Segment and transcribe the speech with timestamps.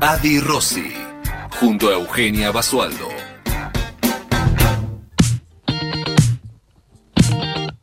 [0.00, 0.92] Adi Rossi,
[1.58, 3.08] junto a Eugenia Basualdo.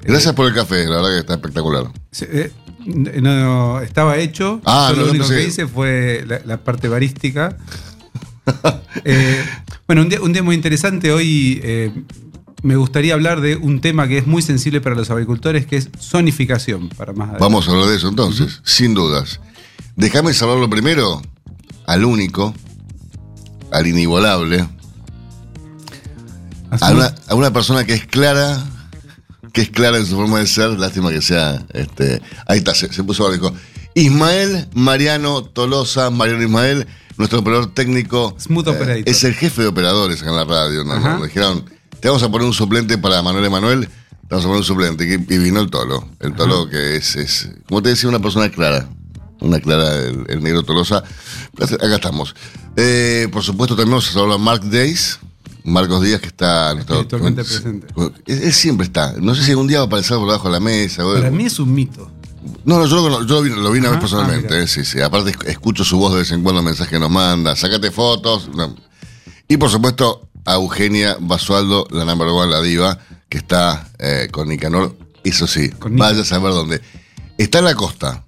[0.03, 1.85] Gracias por el café, la verdad que está espectacular.
[2.21, 2.51] Eh,
[2.85, 4.61] no, estaba hecho.
[4.65, 7.57] Ah, lo no, único que hice fue la, la parte barística.
[9.05, 9.45] Eh,
[9.87, 11.11] bueno, un día, un día muy interesante.
[11.11, 11.91] Hoy eh,
[12.63, 15.89] me gustaría hablar de un tema que es muy sensible para los agricultores, que es
[15.99, 16.89] zonificación.
[16.89, 17.43] Para más adelante.
[17.43, 19.39] Vamos a hablar de eso entonces, sin dudas.
[19.95, 21.21] Déjame saludarlo primero
[21.87, 22.53] al único,
[23.71, 24.67] al inigualable,
[26.69, 28.63] a una, a una persona que es clara,
[29.51, 32.91] que es clara en su forma de ser, lástima que sea, este, ahí está, se,
[32.93, 33.53] se puso dijo
[33.93, 39.03] Ismael Mariano Tolosa, Mariano Ismael, nuestro operador técnico, eh, Smooth operator.
[39.05, 40.83] es el jefe de operadores en la radio.
[40.85, 41.65] Nos dijeron,
[42.01, 43.91] te vamos a poner un suplente para Manuel Emanuel, te
[44.29, 47.81] vamos a poner un suplente, y vino el Tolo, el Tolo que es, es, como
[47.81, 48.89] te decía, una persona clara,
[49.39, 52.35] una clara, el, el negro Tolosa, acá estamos.
[52.75, 55.19] Eh, por supuesto también vamos a saludar a Mark Days,
[55.63, 56.71] Marcos Díaz, que está...
[56.73, 57.87] Espiritualmente presente.
[58.25, 59.13] Él, él siempre está.
[59.19, 61.05] No sé si algún día va a aparecer por debajo de la mesa.
[61.05, 62.09] o- Para mí es un mito.
[62.65, 64.55] No, no, yo lo, yo lo vi, lo vi una vez personalmente.
[64.55, 64.99] ah, eh, sí, sí.
[65.01, 67.55] Aparte, esc- escucho su voz de vez en cuando, mensajes que nos manda.
[67.55, 68.49] Sácate fotos.
[68.55, 68.75] no.
[69.47, 74.47] Y por supuesto, a Eugenia Basualdo, la number one, la diva, que está eh, con
[74.49, 74.95] Nicanor.
[75.23, 76.11] Eso sí, Con Nicanor.
[76.13, 76.81] vaya a saber dónde.
[77.37, 78.25] Está en la costa.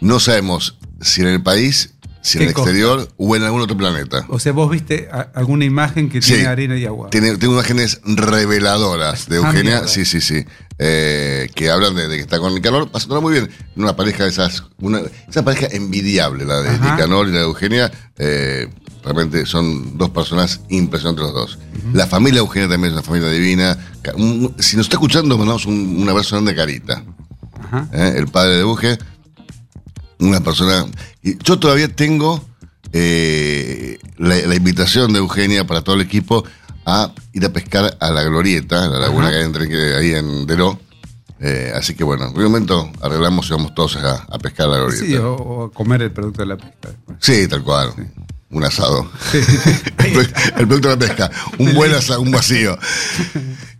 [0.00, 2.70] No sabemos si en el país, si en ¿Qué el costa?
[2.70, 4.24] exterior o en algún otro planeta.
[4.28, 6.34] O sea, vos viste alguna imagen que Sí.
[6.34, 7.08] tiene arena y agua.
[7.10, 10.44] Tiene, tengo imágenes reveladoras de Ah, Eugenia, sí, sí, sí,
[10.78, 13.50] eh, que hablan de, de que está con Nicanor, pasándola muy bien.
[13.76, 16.92] Una pareja de esas, una, esa pareja envidiable, la de Ajá.
[16.92, 17.90] Nicanor y la de Eugenia.
[18.18, 18.68] eh,
[19.02, 21.58] realmente son dos personas impresionantes los dos.
[21.92, 23.76] La familia Eugenia también es una familia divina.
[24.58, 27.04] Si nos está escuchando, mandamos un, un abrazo grande a Carita,
[27.92, 28.98] eh, el padre de Euge.
[30.18, 30.84] Una persona.
[31.22, 32.44] Yo todavía tengo
[32.92, 36.44] eh, la, la invitación de Eugenia para todo el equipo
[36.84, 39.30] a ir a pescar a la glorieta, a la laguna Ajá.
[39.32, 40.78] que hay entre ahí en Deró.
[41.42, 44.72] Eh, así que bueno, en un momento arreglamos y vamos todos a, a pescar a
[44.72, 45.06] la glorieta.
[45.06, 47.16] Sí, o, o a comer el producto de la pesca después.
[47.20, 47.94] Sí, tal cual.
[48.50, 49.10] Un asado.
[49.30, 49.38] Sí.
[49.98, 50.22] el, pro-
[50.58, 51.30] el producto de la pesca.
[51.58, 52.76] Un buen asado, un vacío.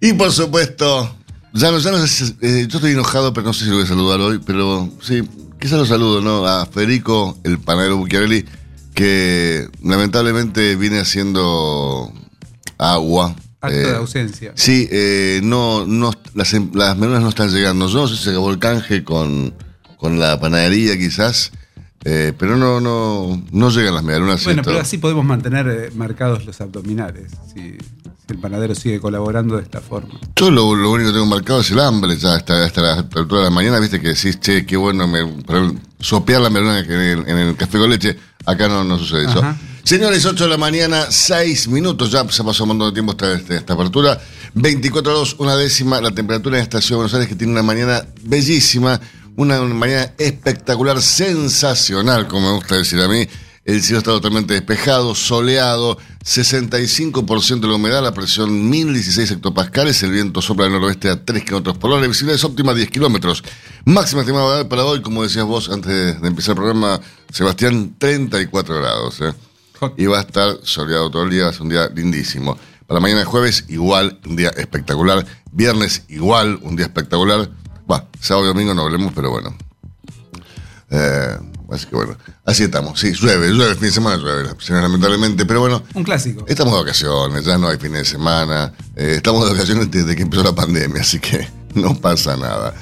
[0.01, 1.17] Y por supuesto,
[1.53, 3.77] ya no, ya no sé si- eh, yo estoy enojado, pero no sé si lo
[3.77, 5.23] voy a saludar hoy, pero sí,
[5.61, 6.47] quizás lo saludo, ¿no?
[6.47, 8.45] A Federico, el panadero Bucchiarelli,
[8.95, 12.13] que lamentablemente viene haciendo
[12.79, 13.35] agua.
[13.61, 14.53] Acto eh, de ausencia.
[14.55, 17.89] Sí, eh, no, no, las, las menudas no están llegando.
[17.89, 19.53] Yo no sé si se acabó el canje con,
[19.99, 21.51] con la panadería quizás,
[22.05, 24.43] eh, pero no, no, no llegan las medialunas.
[24.45, 27.79] Bueno, pero así podemos mantener eh, marcados los abdominales, si, si
[28.29, 30.19] el panadero sigue colaborando de esta forma.
[30.37, 33.41] Yo lo, lo único que tengo marcado es el hambre, ya hasta, hasta la altura
[33.41, 35.21] de la mañana, viste que decís, che, qué bueno me,
[35.99, 39.41] sopear la medialuna en el, en el café con leche, acá no, no sucede eso.
[39.41, 39.59] Ajá.
[39.83, 43.33] Señores, 8 de la mañana, 6 minutos, ya se pasó un montón de tiempo esta,
[43.33, 44.21] esta, esta apertura.
[44.55, 47.63] 24 grados, una décima, la temperatura en esta ciudad de Buenos Aires que tiene una
[47.63, 49.01] mañana bellísima,
[49.37, 53.27] una, mañana espectacular, sensacional, como me gusta decir a mí.
[53.65, 60.13] El cielo está totalmente despejado, soleado, 65% de la humedad, la presión 1016 hectopascales, el
[60.13, 63.45] viento sopla del noroeste a 3 kilómetros por hora, la visibilidad es óptima 10 kilómetros.
[63.85, 67.01] Máxima estimada para hoy, como decías vos antes de, empezar el programa,
[67.31, 69.21] Sebastián, 34 grados.
[69.21, 69.35] ¿eh?
[69.97, 72.59] Y va a estar soleado todo el día, ser un día lindísimo.
[72.87, 75.25] Para mañana jueves, igual, un día espectacular.
[75.53, 77.49] Viernes, igual, un día espectacular.
[77.91, 79.57] Va, sábado y domingo no hablemos, pero bueno.
[80.91, 81.37] Eh,
[81.71, 82.99] así que bueno, así estamos.
[82.99, 86.45] Sí, llueve, llueve, fin de semana llueve, lamentablemente, pero bueno, Un clásico.
[86.49, 88.73] estamos de vacaciones, ya no hay fin de semana.
[88.97, 92.75] eh, estamos de vacaciones desde que empezó la pandemia, así que no pasa nada.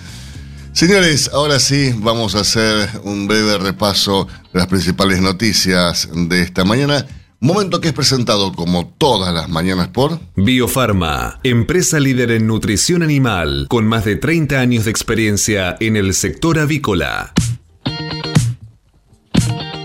[0.73, 6.65] Señores, ahora sí vamos a hacer un breve repaso de las principales noticias de esta
[6.65, 7.05] mañana.
[7.41, 13.67] Momento que es presentado como todas las mañanas por Biofarma, empresa líder en nutrición animal,
[13.69, 17.33] con más de 30 años de experiencia en el sector avícola.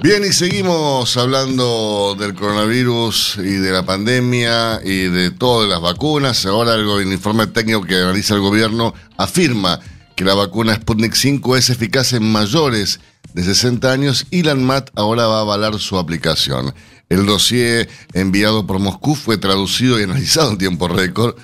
[0.01, 6.47] Bien, y seguimos hablando del coronavirus y de la pandemia y de todas las vacunas.
[6.47, 9.79] Ahora en informe técnico que analiza el gobierno afirma
[10.15, 12.99] que la vacuna Sputnik 5 es eficaz en mayores
[13.33, 16.73] de 60 años y la ANMAT ahora va a avalar su aplicación.
[17.09, 21.35] El dossier enviado por Moscú fue traducido y analizado en tiempo récord.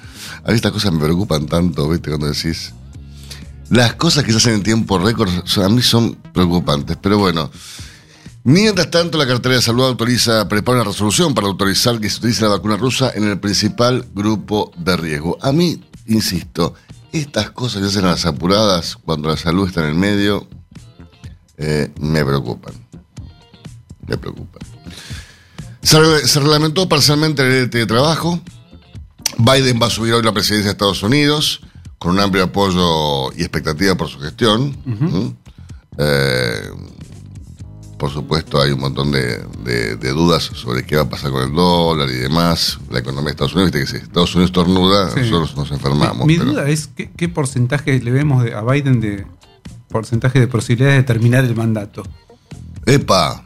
[0.44, 2.10] A mí estas cosas me preocupan tanto, ¿viste?
[2.10, 2.74] Cuando decís.
[3.70, 7.52] Las cosas que se hacen en tiempo récord a mí son preocupantes, pero bueno.
[8.44, 12.44] Mientras tanto, la cartera de salud autoriza, prepara una resolución para autorizar que se utilice
[12.44, 15.38] la vacuna rusa en el principal grupo de riesgo.
[15.42, 16.74] A mí, insisto,
[17.12, 20.48] estas cosas que hacen las apuradas cuando la salud está en el medio,
[21.58, 22.74] eh, me preocupan.
[24.08, 24.62] Me preocupan.
[25.82, 28.40] Se, se reglamentó parcialmente el trabajo.
[29.38, 31.62] Biden va a subir hoy la presidencia de Estados Unidos
[32.00, 34.76] con un amplio apoyo y expectativa por su gestión.
[34.86, 35.36] ¿Mm?
[35.98, 36.72] Eh,
[38.00, 41.44] por supuesto, hay un montón de, de- de dudas sobre qué va a pasar con
[41.44, 42.80] el dólar y demás.
[42.90, 45.20] La economía de Estados Unidos, viste que si Estados Unidos tornuda, Sí.
[45.20, 46.26] nosotros nos enfermamos.
[46.26, 49.28] Mi, mi pero- duda es ¿qué, qué porcentaje le vemos de- a Biden de
[49.90, 52.04] porcentaje de posibilidades de terminar el mandato.
[52.86, 53.44] Epa,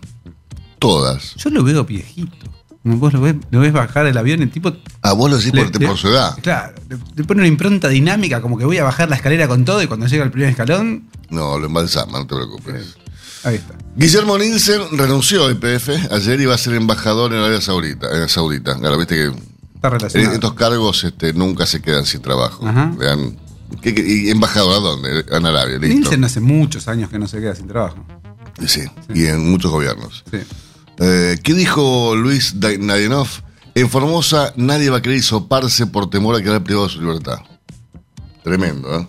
[0.80, 1.36] todas.
[1.36, 2.48] Yo lo veo viejito.
[2.86, 4.74] Vos lo ves, lo ves bajar el avión, el tipo.
[5.02, 6.38] A vos lo decís le- por, le- por su edad.
[6.42, 9.64] Claro, le, le pone una impronta dinámica, como que voy a bajar la escalera con
[9.64, 12.98] todo y cuando llega al primer escalón, No, lo embalsama, no te preocupes.
[13.44, 13.75] Ahí está.
[13.95, 15.90] Guillermo Nielsen renunció a IPF.
[16.12, 18.07] Ayer iba a ser embajador en Arabia Saudita.
[18.22, 18.78] En Saudita.
[18.80, 19.31] Claro, viste que
[19.75, 20.34] Está relacionado.
[20.34, 22.66] estos cargos este, nunca se quedan sin trabajo.
[22.68, 22.94] Ajá.
[22.98, 23.38] Le dan-
[23.81, 25.25] ¿qué- qué- ¿Y embajador a dónde?
[25.30, 25.88] En Arabia, listo.
[25.95, 28.04] Nielsen hace muchos años que no se queda sin trabajo.
[28.66, 28.81] Sí,
[29.13, 30.24] y en muchos gobiernos.
[30.31, 30.38] Sí.
[31.00, 33.28] Eh, ¿Qué dijo Luis Nadianov?
[33.75, 37.39] En Formosa nadie va a querer hisoparse por temor a quedar privado de su libertad.
[38.44, 39.07] Tremendo, ¿eh?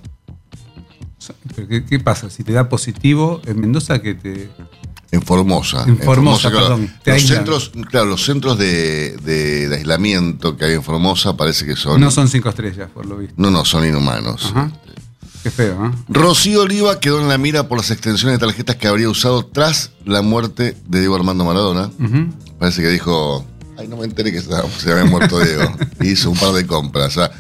[1.55, 2.29] Pero ¿qué, qué pasa?
[2.31, 4.51] Si te da positivo en Mendoza, que te.
[5.11, 5.85] En Formosa.
[5.87, 10.73] En Formosa, perdón, te Los centros, claro, los centros de, de- de aislamiento que hay
[10.75, 12.01] en Formosa parece que son.
[12.01, 13.35] No son cinco estrellas, por lo visto.
[13.37, 14.47] No, no, son inhumanos.
[14.47, 14.73] Ajá.
[15.45, 15.91] Qué feo, ¿eh?
[16.09, 19.91] Rocío Oliva quedó en la mira por las extensiones de tarjetas que habría usado tras
[20.05, 21.91] la muerte de Diego Armando Maradona.
[22.59, 23.45] Parece que dijo,
[23.79, 24.49] ay, no me enteré que se
[24.79, 25.71] se había muerto Diego.
[26.03, 27.09] Hizo un par de compras.
[27.09, 27.31] O sea,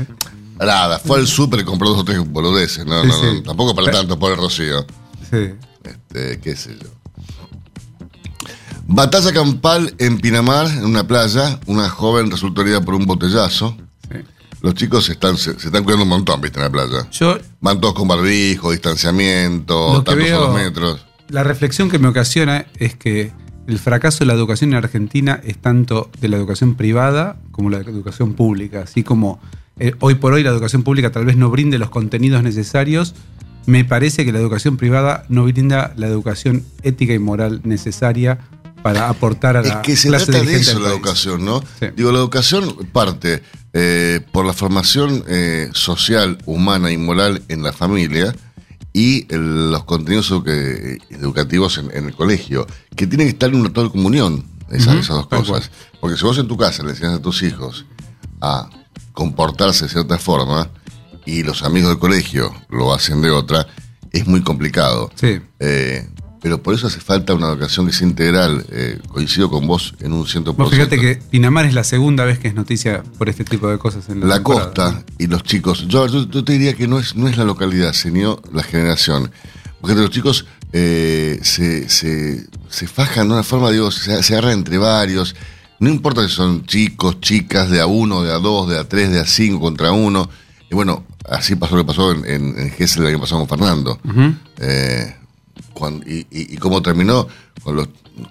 [0.58, 2.84] nada, fue al súper y compró dos o tres boludeces.
[2.86, 3.42] No, Sí, no, no, sí.
[3.42, 4.86] tampoco para tanto, pobre Rocío.
[5.30, 5.54] Sí.
[5.84, 6.88] Este, qué sé yo.
[8.86, 11.58] Batalla campal en Pinamar, en una playa.
[11.66, 13.76] Una joven resultó herida por un botellazo.
[14.10, 14.18] sí.
[14.60, 17.06] Los chicos se están, se, se están cuidando un montón, viste, en la playa.
[17.10, 21.04] Yo, Van todos con barbijo, distanciamiento, tantos a veo- dos metros.
[21.28, 23.30] la reflexión que me ocasiona es que
[23.66, 27.76] el fracaso de la educación en Argentina es tanto de la educación privada como la
[27.78, 28.82] educación pública.
[28.84, 29.38] Así como
[29.78, 33.14] eh, hoy por hoy la educación pública tal vez no brinde los contenidos necesarios,
[33.66, 38.38] me parece que la educación privada no brinda la educación ética y moral necesaria
[38.82, 40.92] para aportar a Es la que se clase trata de eso la país.
[40.96, 41.62] educación, ¿no?
[41.80, 41.86] Sí.
[41.96, 43.42] Digo, la educación parte
[43.72, 48.34] eh, por la formación eh, social, humana y moral en la familia
[48.92, 53.56] y el- los contenidos edu- educativos en, en el colegio, que tienen que estar en
[53.60, 55.70] una total comunión, esas, esas dos cosas.
[56.00, 57.86] Porque si vos en tu casa le enseñas a tus hijos
[58.42, 58.68] a
[59.14, 60.68] comportarse de cierta forma
[61.24, 63.66] y los amigos del colegio lo hacen de otra,
[64.12, 65.10] es muy complicado.
[65.14, 65.40] Sí.
[65.60, 66.06] Eh,
[66.42, 68.66] pero por eso hace falta una educación que sea integral.
[68.70, 70.54] Eh, coincido con vos en un 100%.
[70.56, 73.78] Vos fíjate que Pinamar es la segunda vez que es noticia por este tipo de
[73.78, 75.86] cosas en la, la costa y los chicos.
[75.88, 79.30] Yo, yo- yo te diría que no es, no es la localidad, sino la generación.
[79.80, 80.44] Porque los chicos
[80.74, 85.34] eh, se, se, se fajan de una forma, digo, se, se agarran entre varios.
[85.84, 89.10] No importa si son chicos, chicas, de a uno, de a dos, de a tres,
[89.10, 90.28] de a cinco contra uno.
[90.70, 94.00] Y bueno, así pasó lo que pasó en, en, el año pasado con Fernando.
[94.58, 95.14] Eh,
[96.06, 97.26] y, y- y cómo terminó
[97.62, 97.88] con, los,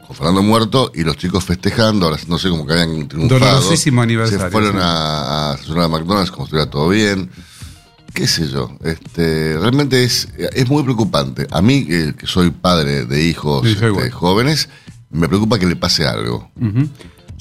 [0.08, 3.40] con Fernando muerto y los chicos festejando, ahora no sé, como que habían triunfado.
[3.40, 4.80] Dolorosísimo aniversario, Se fueron sí.
[4.82, 7.30] a, a a McDonald's como si estuviera todo bien.
[8.14, 11.48] Qué sé yo, este, realmente es, es muy preocupante.
[11.52, 14.70] A mí, eh, que soy padre de hijos Sí, este, jóvenes,
[15.10, 16.52] me preocupa que le pase algo.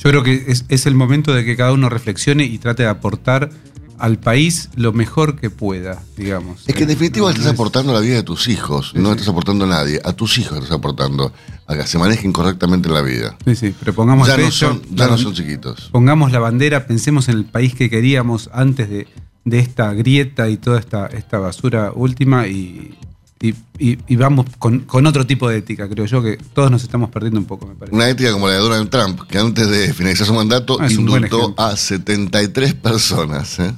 [0.02, 2.88] Yo creo que es, es el momento de que cada uno reflexione y trate de
[2.88, 3.50] aportar
[3.98, 6.64] al país lo mejor que pueda, digamos.
[6.66, 9.06] Es que en definitiva No, estás es- aportando a la vida de tus hijos, no
[9.10, 9.12] sí.
[9.12, 11.32] estás aportando a nadie, a tus hijos estás aportando
[11.68, 13.36] a que se manejen correctamente en la vida.
[13.44, 15.88] Sí, sí, pero pongamos Ya el no pecho, son, ya no son chiquitos.
[15.92, 19.06] Pongamos la bandera, pensemos en el país que queríamos antes de,
[19.44, 22.98] de esta grieta y toda esta, esta basura última y,
[23.42, 26.82] y, y- y vamos con, con otro tipo de ética, creo yo, que todos nos
[26.84, 27.94] estamos perdiendo un poco, me parece.
[27.94, 31.54] Una ética como la de Donald Trump, que antes de finalizar su mandato Ah, indultó
[31.58, 33.72] a 73 personas, ¿eh?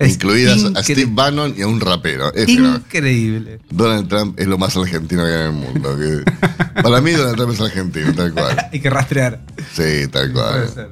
[0.00, 2.32] Incluidas a Steve Bannon y a un rapero.
[2.32, 2.48] Es.
[2.48, 3.58] Increíble.
[3.68, 5.96] Donald Trump es lo más argentino que hay en el mundo.
[5.98, 8.68] que- para mí Donald Trump es argentino, tal cual.
[8.72, 9.40] Hay que rastrear.
[9.74, 10.70] Sí, tal Puede cual.
[10.72, 10.90] ser.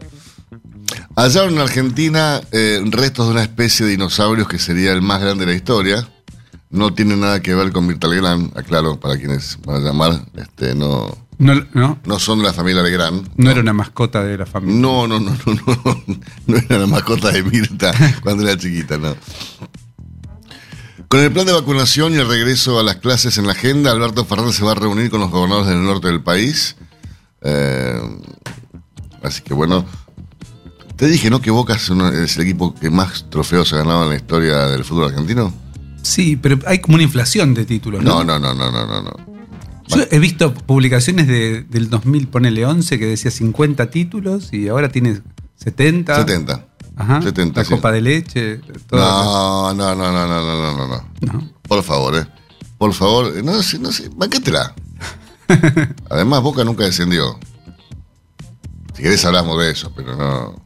[1.15, 5.47] Hallaron en Argentina eh, restos de una especie de dinosaurios que sería el más grande
[5.47, 6.09] de la historia.
[6.77, 10.75] No tiene nada que ver con Mirta Legrand, aclaro, para quienes van a llamar, este,
[10.75, 13.29] no, No, no, no son de la familia Legrand.
[13.37, 14.81] no era una mascota de la familia.
[14.81, 16.05] No, no, no, no, no,
[16.47, 17.93] no era la mascota de Mirta
[18.23, 19.17] cuando era chiquita, no.
[21.09, 24.25] Con el plan de vacunación y el regreso a las clases en la agenda, Alberto
[24.25, 26.77] Fernández se va a reunir con los gobernadores del norte del país.
[27.43, 28.01] Eh,
[29.23, 29.87] así que bueno,
[30.97, 31.41] te dije, ¿no?
[31.41, 34.85] Que Boca es, es el equipo que más trofeos ha ganado en la historia del
[34.85, 35.55] fútbol argentino.
[36.07, 38.23] Sí, pero hay como una inflación de títulos, ¿no?
[38.25, 39.03] No, no, no, no, no, no.
[39.03, 39.37] no.
[39.89, 44.89] Yo he visto publicaciones de- del 2000, ponele 11, que decía 50 títulos y ahora
[44.89, 45.21] tiene
[45.57, 46.17] 70.
[46.17, 46.67] 70.
[46.97, 47.23] Ajá.
[47.23, 47.75] 70, la sí.
[47.75, 48.59] copa de leche.
[48.89, 49.01] todo.
[49.01, 51.33] No, no, no, no, no, no, no, no, no.
[51.33, 51.51] No.
[51.63, 52.27] Por favor, eh.
[52.79, 54.75] Por favor, eh, no sé, no sé, banquétela.
[56.11, 57.39] Además, Boca nunca descendió.
[58.95, 60.63] Si querés hablamos de eso, pero no.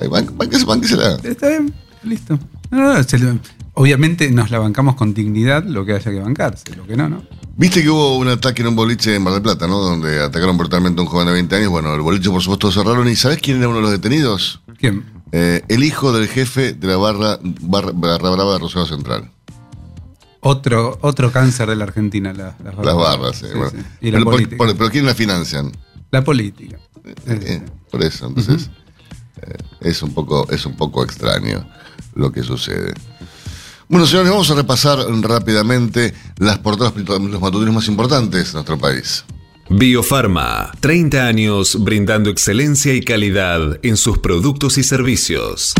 [0.00, 1.16] Ay, ban- banquese- banquésela.
[1.22, 2.38] Está bien, listo.
[2.70, 3.38] No, no, se lo-
[3.74, 7.22] obviamente nos la bancamos con dignidad lo que haya que bancarse, lo que no, ¿no?
[7.56, 9.78] Viste que hubo un ataque en un boliche en Mar del Plata, ¿no?
[9.78, 11.68] Donde atacaron brutalmente a un joven de 20 años.
[11.70, 13.06] Bueno, el boliche, por supuesto, cerraron.
[13.08, 14.60] ¿Y sabés quién era uno de los detenidos?
[14.78, 15.04] ¿Quién?
[15.30, 19.30] Eh, el hijo del jefe de la barra, barra, barra brava de Rosario Central.
[20.40, 22.84] Otro, otro cáncer de la Argentina, la- las barras.
[22.86, 23.70] Las barras, sí, Sí, bueno.
[23.70, 23.76] sí.
[24.02, 24.56] Y la pero, política.
[24.56, 25.72] por- pero ¿quién la financian?
[26.10, 26.78] La política.
[27.26, 28.70] Eh, por eso, entonces
[29.42, 31.66] eh, es un poco es un poco extraño
[32.14, 32.94] lo que sucede.
[33.88, 39.24] Bueno, señores, vamos a repasar rápidamente las portadas, los matutinos más importantes de nuestro país.
[39.68, 45.74] Biofarma, 30 años brindando excelencia y calidad en sus productos y servicios.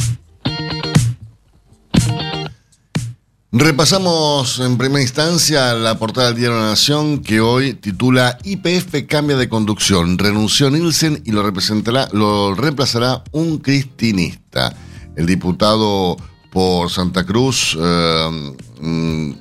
[3.57, 9.07] Repasamos en primera instancia la portada del Diario de la Nación que hoy titula IPF
[9.09, 14.77] cambia de conducción, renunció Nielsen y lo, representará, lo reemplazará un cristinista.
[15.15, 16.17] El diputado
[16.55, 19.33] por Santa Cruz, eh, mm,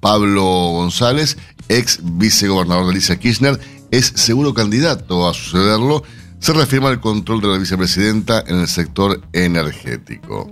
[0.00, 1.36] Pablo González,
[1.68, 6.02] ex vicegobernador de Alicia Kirchner, es seguro candidato a sucederlo.
[6.40, 10.50] Se reafirma el control de la vicepresidenta en el sector energético.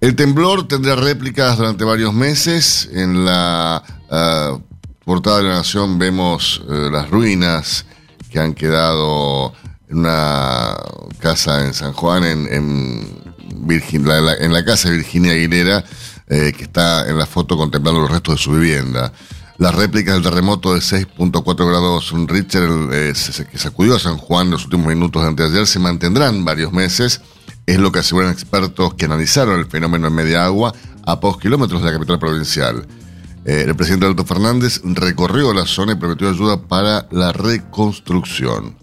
[0.00, 2.88] El temblor tendrá réplicas durante varios meses.
[2.92, 4.58] En la ah,
[5.04, 7.86] portada de la Nación vemos eh, las ruinas
[8.30, 9.54] que han quedado
[9.88, 10.76] en una
[11.18, 13.21] casa en San Juan, en,
[13.54, 15.84] Virgin- la- en la casa de Virginia Aguilera,
[16.28, 19.12] eh, que está en la foto contemplando los restos de su vivienda.
[19.58, 23.12] Las réplicas del terremoto de 6.4 grados Richter eh,
[23.50, 27.20] que sacudió a San Juan en los últimos minutos de anteayer se mantendrán varios meses.
[27.66, 30.72] Es lo que aseguran expertos que analizaron el fenómeno en media agua
[31.06, 32.86] a pocos kilómetros de la capital provincial.
[33.44, 38.76] Eh, el presidente Alberto Fernández recorrió la zona y prometió ayuda para la reconstrucción.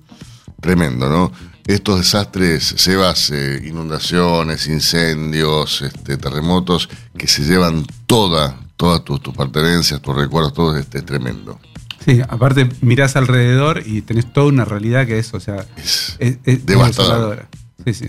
[0.62, 1.32] Tremendo, ¿no?
[1.70, 9.36] Estos desastres, Sebas, eh, inundaciones, incendios, este, terremotos, que se llevan toda, todas tus, tus
[9.36, 11.60] pertenencias, tus recuerdos, todo este, es tremendo.
[12.04, 16.38] Sí, aparte mirás alrededor y tenés toda una realidad que es, o sea, Es es,
[16.44, 17.12] es devastador.
[17.12, 17.50] desoladora.
[17.86, 18.08] Sí, sí.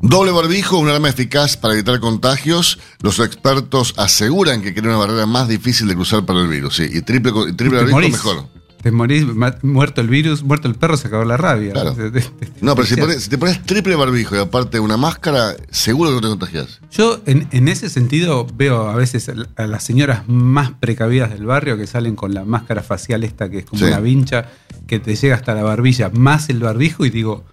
[0.00, 2.78] Doble barbijo, un arma eficaz para evitar contagios.
[3.02, 6.76] Los expertos aseguran que crea una barrera más difícil de cruzar para el virus.
[6.76, 8.12] Sí, y triple, triple barbijo morís.
[8.12, 8.46] mejor.
[8.82, 9.24] Te morís,
[9.62, 11.72] muerto el virus, muerto el perro, se acabó la rabia.
[11.72, 11.96] Claro.
[12.60, 16.10] No, pero si, te- pones- si te pones triple barbijo y aparte una máscara, seguro
[16.10, 16.80] que no te contagias.
[16.90, 21.76] Yo en, en ese sentido veo a veces a las señoras más precavidas del barrio
[21.76, 23.84] que salen con la máscara facial esta que es como Sí.
[23.86, 24.46] una vincha
[24.88, 27.44] que te llega hasta la barbilla, más el barbijo y digo,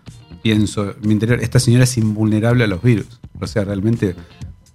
[0.42, 3.08] pienso, en mi interior, esta señora es invulnerable a los virus.
[3.40, 4.16] O sea, realmente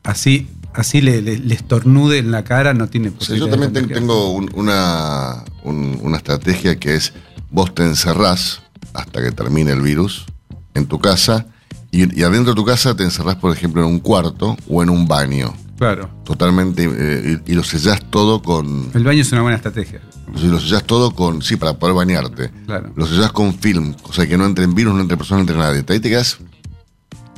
[0.04, 3.72] así, así le, le- le estornude en la cara, no tiene O sea, yo posibilidad
[3.72, 7.12] también de tengo un- una, un- una estrategia que es
[7.50, 8.62] vos te encerrás
[8.94, 10.26] hasta que termine el virus
[10.74, 11.46] en tu casa
[11.90, 14.90] y, y adentro de tu casa te encerrás, por ejemplo, en un cuarto o en
[14.90, 15.52] un baño.
[15.76, 16.10] Claro.
[16.24, 18.90] Totalmente, eh, y, y lo sellás todo con.
[18.94, 20.00] El baño es una buena estrategia.
[20.40, 21.40] Lo sellás todo con.
[21.42, 22.50] Sí, para poder bañarte.
[22.66, 22.92] Claro.
[22.94, 25.56] Lo sellás con film, o sea que no entren virus, no entre personas, no entre
[25.56, 25.84] nadie.
[25.88, 26.38] Ahí te quedas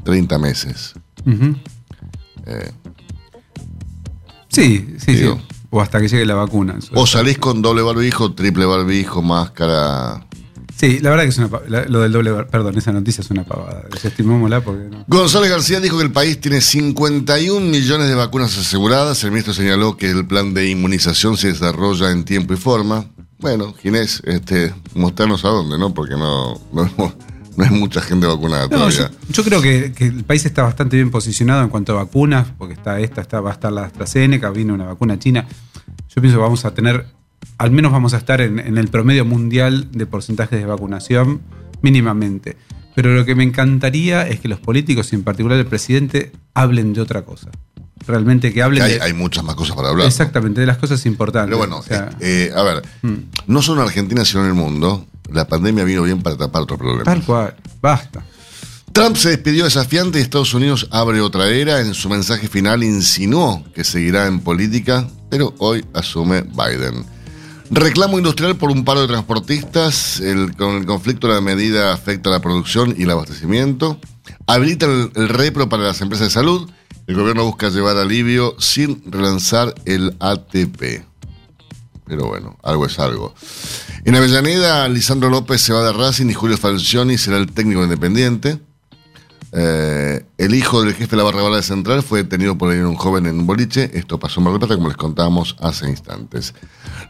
[0.04, 0.94] 30 meses.
[1.24, 1.56] Ujú.
[2.46, 2.72] Eh,
[4.52, 5.36] Sí, sí, Digo.
[5.36, 5.56] sí.
[5.70, 6.78] O hasta que llegue la vacuna.
[6.94, 10.26] o salís con doble barbijo, triple barbijo, máscara.
[10.76, 13.44] Sí, la verdad que es una la- lo del doble, perdón, esa noticia es una
[13.44, 13.84] pavada.
[13.90, 15.04] Desestimémosla porque no.
[15.06, 19.22] González García dijo que el país tiene 51 millones de vacunas aseguradas.
[19.24, 23.06] El ministro señaló que el plan de inmunización se desarrolla en tiempo y forma.
[23.38, 25.94] Bueno, Ginés, este, mostrarnos a dónde, ¿no?
[25.94, 27.14] Porque no, no,
[27.56, 29.10] no hay mucha gente vacunada No, todavía.
[29.28, 32.48] yo, yo creo que, que el país está bastante bien posicionado en cuanto a vacunas,
[32.58, 35.46] porque está esta, está, va a estar la AstraZeneca, vino una vacuna china.
[36.14, 37.06] Yo pienso que vamos a tener,
[37.58, 41.40] al menos vamos a estar en, en el promedio mundial de porcentajes de vacunación,
[41.82, 42.56] mínimamente.
[42.94, 46.92] Pero lo que me encantaría es que los políticos, y en particular el presidente, hablen
[46.92, 47.50] de otra cosa.
[48.06, 50.06] Realmente que hablen hay, de, hay muchas más cosas para hablar.
[50.06, 51.46] exactamente de las cosas importantes.
[51.48, 53.14] Pero bueno, O sea, eh, eh, a ver, mm.
[53.46, 56.78] no solo en Argentina, sino en el mundo, la pandemia vino bien para tapar otros
[56.78, 57.04] problemas.
[57.04, 58.24] tal cual, basta.
[58.92, 61.80] Trump se despidió desafiante y Estados Unidos abre otra era.
[61.80, 67.06] En su mensaje final insinuó que seguirá en política, pero hoy asume Biden.
[67.70, 70.20] Reclamo industrial por un paro de transportistas.
[70.20, 73.98] El, con el conflicto la medida afecta la producción y el abastecimiento.
[74.46, 76.70] Habilita el, el repro para las empresas de salud.
[77.06, 81.11] El gobierno busca llevar alivio sin relanzar el ATP.
[82.06, 83.34] Pero bueno, algo es algo.
[84.04, 88.58] En Avellaneda, Lisandro López se va de Racing y Julio Falcioni será el técnico independiente.
[89.54, 93.40] Eh, el hijo del jefe de la barra Central fue detenido por un joven en
[93.40, 93.90] un boliche.
[93.92, 96.54] Esto pasó en Mar del Plata, como les contábamos hace instantes.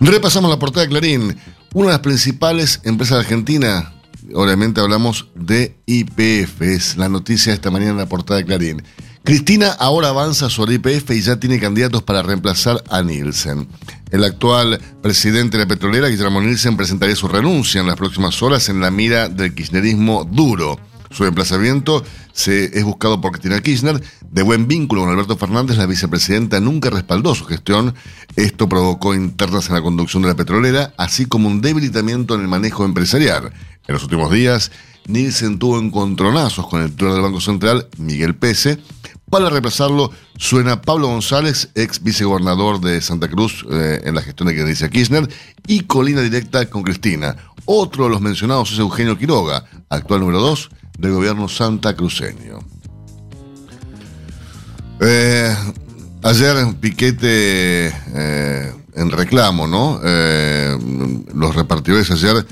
[0.01, 1.37] Repasamos la portada de Clarín.
[1.73, 3.95] Una de las principales empresas de Argentina.
[4.35, 6.63] Obviamente hablamos de IPF.
[6.63, 8.83] Es la noticia de esta mañana en la portada de Clarín.
[9.25, 13.69] Cristina ahora avanza sobre IPF y ya tiene candidatos para reemplazar a Nielsen.
[14.11, 18.69] El actual presidente de la petrolera, Guillermo Nielsen, presentaría su renuncia en las próximas horas
[18.69, 20.77] en la mira del kirchnerismo duro.
[21.13, 24.03] Su emplazamiento se, es buscado por Cristina Kirchner.
[24.29, 27.95] De buen vínculo con Alberto Fernández, la vicepresidenta nunca respaldó su gestión.
[28.35, 32.49] Esto provocó internas en la conducción de la petrolera, así como un debilitamiento en el
[32.49, 33.53] manejo empresarial.
[33.87, 34.73] En los últimos días,
[35.07, 38.79] Nielsen tuvo encontronazos con el titular del Banco Central, Miguel Pese.
[39.33, 44.55] Para reemplazarlo, suena Pablo González, ex vicegobernador de Santa Cruz eh, en la gestión de
[44.55, 45.27] Cristina Kirchner,
[45.67, 47.35] y colina directa con Cristina.
[47.65, 52.59] Otro de los mencionados es Eugenio Quiroga, actual número 2 del gobierno santacruceño.
[55.01, 55.57] Eh,
[56.25, 59.99] ayer Piquete eh, en reclamo, ¿no?
[60.05, 60.77] Eh,
[61.35, 62.47] los repartidores ayer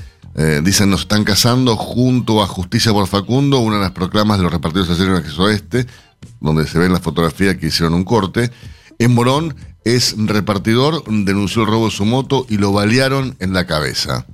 [0.63, 4.51] dicen nos están casando junto a Justicia por Facundo, una de las proclamas de los
[4.51, 5.85] repartidores ayer en el oeste,
[6.39, 8.51] donde se ve en la fotografía que hicieron un corte.
[8.99, 13.65] En Morón es repartidor, denunció el robo de su moto y lo balearon en la
[13.65, 14.25] cabeza.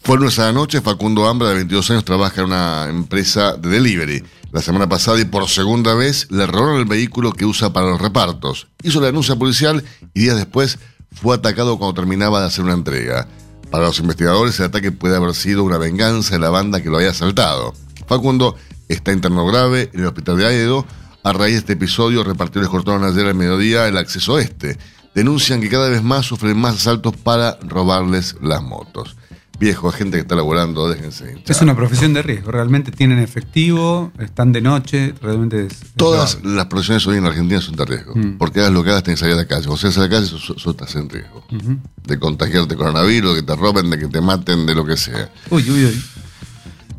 [0.00, 3.56] Fue el lunes a la noche, Facundo Ambra, de 22 años, trabaja en una empresa
[3.56, 4.24] de delivery.
[4.52, 8.00] La semana pasada y por segunda vez le robaron el vehículo que usa para los
[8.00, 8.68] repartos.
[8.82, 10.78] Hizo la denuncia policial y días después
[11.12, 13.28] fue atacado cuando terminaba de hacer una entrega.
[13.70, 16.96] Para los investigadores, el ataque puede haber sido una venganza de la banda que lo
[16.96, 17.74] había asaltado.
[18.06, 18.56] Facundo
[18.88, 20.86] está interno grave en el hospital de Aedo.
[21.24, 24.78] A raíz de este episodio, repartidores cortaron ayer al mediodía el acceso este.
[25.14, 29.16] Denuncian que cada vez más sufren más asaltos para robarles las motos.
[29.58, 31.50] Viejo, gente que está laborando, déjense hinchar.
[31.50, 35.72] Es una profesión de riesgo, realmente tienen efectivo, están de noche, realmente es...
[35.72, 38.14] es Todas las profesiones hoy en Argentina son de riesgo.
[38.14, 38.38] Mm.
[38.38, 39.66] Porque hagas lo que hagas, tenés que salir a la calle.
[39.68, 41.44] O sea, a la calle, sos, sos- estás en riesgo.
[41.50, 41.76] Ujú.
[42.04, 45.28] De contagiarte coronavirus, de que te roben, de que te maten, de lo que sea.
[45.50, 46.02] Uy, uy, uy.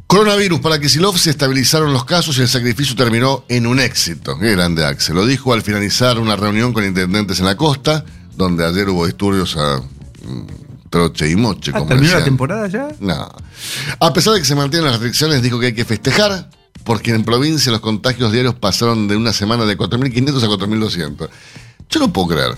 [0.09, 4.39] Coronavirus, para Kisilov se estabilizaron los casos y el sacrificio terminó en un éxito.
[4.39, 5.13] Qué grande Axel.
[5.13, 8.03] Lo dijo al finalizar una reunión con intendentes en la costa,
[8.35, 11.71] donde ayer hubo disturbios a mm, troche y moche.
[11.75, 12.87] Ah, ¿Terminó la temporada ya?
[12.99, 13.31] No.
[13.99, 16.49] A pesar de que se mantienen las restricciones, dijo que hay que festejar,
[16.83, 21.29] porque en provincia los contagios diarios pasaron de una semana de 4.500 a 4.200.
[21.87, 22.57] Yo no puedo creer.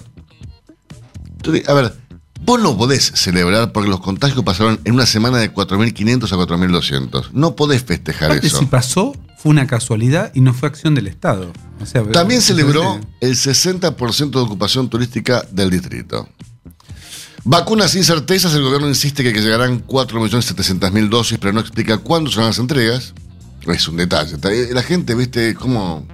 [1.44, 2.01] Yo A ver,
[2.44, 7.30] vos no podés celebrar porque los contagios pasaron en una semana de 4.500 a 4.200.
[7.34, 8.60] No podés festejar Aparte, eso.
[8.60, 11.52] si pasó, fue una casualidad y no fue acción del Estado.
[11.80, 16.28] O sea, También celebró el 60% de ocupación turística del distrito.
[17.44, 22.30] Vacunas sin certezas, el gobierno insiste que, que llegarán 4.700.000 dosis, pero no explica cuándo
[22.30, 23.14] serán las entregas.
[23.66, 24.38] Es un detalle.
[24.74, 26.06] La gente, viste, como...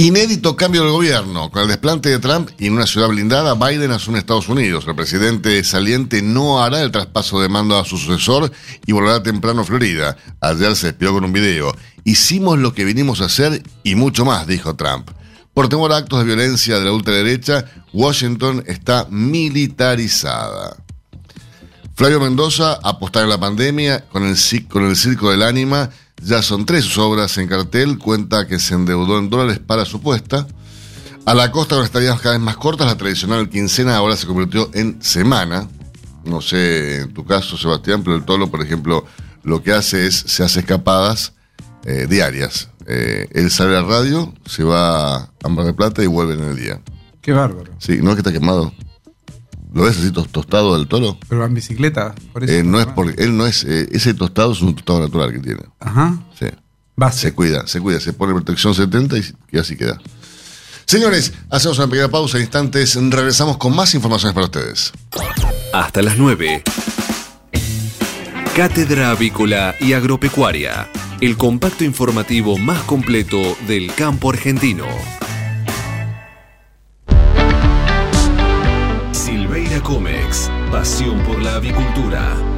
[0.00, 1.50] Inédito cambio del gobierno.
[1.50, 4.84] Con el desplante de Trump y en una ciudad blindada, Biden asume Estados Unidos.
[4.86, 8.52] El presidente saliente no hará el traspaso de mando a su sucesor
[8.86, 10.16] y volverá temprano a Florida.
[10.40, 11.74] Ayer se despidió con un video.
[12.04, 15.10] Hicimos lo que vinimos a hacer y mucho más, dijo Trump.
[15.52, 20.76] Por temor a actos de violencia de la ultraderecha, Washington está militarizada.
[21.96, 25.90] Flavio Mendoza, apostar en la pandemia con el, ci- con el Circo del Ánima.
[26.22, 27.98] Ya son tres sus obras en cartel.
[27.98, 30.46] Cuenta que se endeudó en dólares para su puesta.
[31.24, 34.70] A la costa con estadías cada vez más cortas, la tradicional quincena ahora se convirtió
[34.72, 35.68] en semana.
[36.24, 39.04] no sé, en tu caso, Sebastián, pero el tolo, por ejemplo,
[39.42, 41.34] lo que hace es, se hace escapadas
[41.84, 42.70] eh, diarias.
[42.86, 46.44] Eh, él sale a la radio, se va a Mar de Plata y vuelve en
[46.44, 46.80] el día.
[47.20, 47.72] Qué bárbaro.
[47.78, 48.72] Sí, no es que está quemado.
[49.72, 51.18] ¿Lo ves así tos- tostado del toro?
[51.28, 52.52] Pero va en bicicleta, por eso.
[52.52, 55.40] Eh, no es porque él no es, eh, ese tostado es un tostado natural que
[55.40, 55.60] tiene.
[55.80, 56.18] Ajá.
[56.38, 56.46] Sí.
[56.96, 57.20] Base.
[57.20, 60.00] Se cuida, se cuida, se pone protección 70 y, y así queda.
[60.86, 64.92] Señores, hacemos una pequeña pausa, en instantes regresamos con más informaciones para ustedes.
[65.72, 66.62] Hasta las 9.
[68.56, 70.88] Cátedra Avícola y Agropecuaria.
[71.20, 74.86] El compacto informativo más completo del campo argentino.
[79.82, 80.50] Comex.
[80.70, 82.57] Pasión por la avicultura.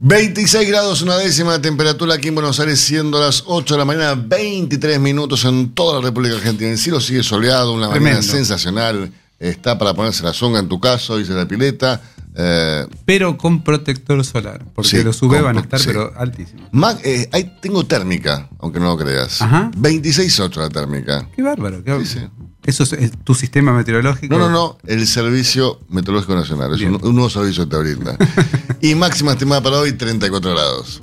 [0.00, 3.84] 26 grados una décima de temperatura aquí en Buenos Aires, siendo las 8 de la
[3.84, 6.70] mañana, 23 minutos en toda la República Argentina.
[6.70, 8.22] El cielo sigue soleado, una mañana Tremendo.
[8.22, 9.12] sensacional.
[9.38, 12.00] Está para ponerse la zonga en tu caso, dice la pileta.
[12.34, 14.64] Eh, Pero con protector solar.
[14.74, 15.86] Porque Sí, los UV van a estar, sí.
[15.86, 16.68] pero altísimos.
[16.72, 19.40] Mac, eh, ahí tengo térmica, aunque no lo creas.
[19.42, 19.70] Ajá.
[19.76, 21.28] 26.8 la térmica.
[21.34, 21.82] Qué bárbaro.
[21.84, 22.08] qué bárbaro.
[22.08, 22.20] Sí.
[22.64, 24.36] ¿Eso es, es tu sistema meteorológico?
[24.36, 26.74] No, no, no, el Servicio Meteorológico Nacional.
[26.74, 28.16] Es un, un nuevo servicio que te brinda.
[28.82, 31.02] y máxima estimada para hoy, 34 grados.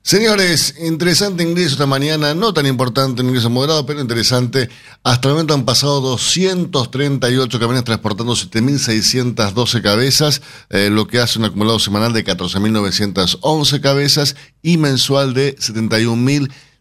[0.08, 4.70] Señores, interesante ingreso esta mañana, no tan importante, un ingreso moderado, pero interesante.
[5.04, 11.46] Hasta el momento han pasado 238 camiones transportando 7.612 cabezas, eh, lo que hace un
[11.46, 15.58] acumulado semanal de 14.911 cabezas y mensual de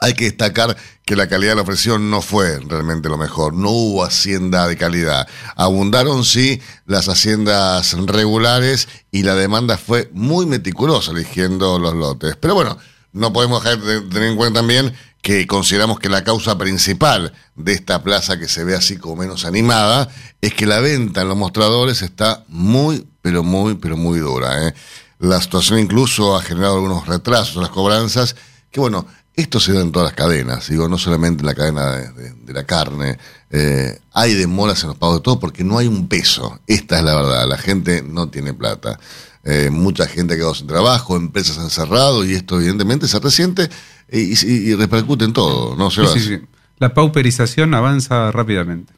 [0.00, 3.70] hay que destacar que la calidad de la ofrección no fue realmente lo mejor, no
[3.70, 5.26] hubo hacienda de calidad.
[5.56, 12.36] Abundaron sí las haciendas regulares y la demanda fue muy meticulosa eligiendo los lotes.
[12.36, 12.76] Pero bueno,
[13.14, 14.92] no podemos dejar de tener en cuenta también
[15.24, 19.46] que consideramos que la causa principal de esta plaza que se ve así como menos
[19.46, 20.06] animada
[20.42, 24.68] es que la venta en los mostradores está muy, pero muy, pero muy dura.
[24.68, 24.74] ¿eh?
[25.20, 28.36] La situación incluso ha generado algunos retrasos en las cobranzas,
[28.70, 31.92] que bueno, esto se da en todas las cadenas, digo, no solamente en la cadena
[31.92, 33.18] de, la carne.
[33.48, 36.60] Eh, hay demoras en los pagos de todo porque no hay un peso.
[36.66, 39.00] Esta es la verdad, la gente no tiene plata.
[39.44, 43.68] Eh, mucha gente ha quedado sin trabajo, empresas han cerrado y esto evidentemente se resiente
[44.10, 46.12] y, y- y repercute en todo, ¿no, Sí, Sebas?
[46.14, 46.38] sí, sí.
[46.78, 48.92] La pauperización avanza rápidamente.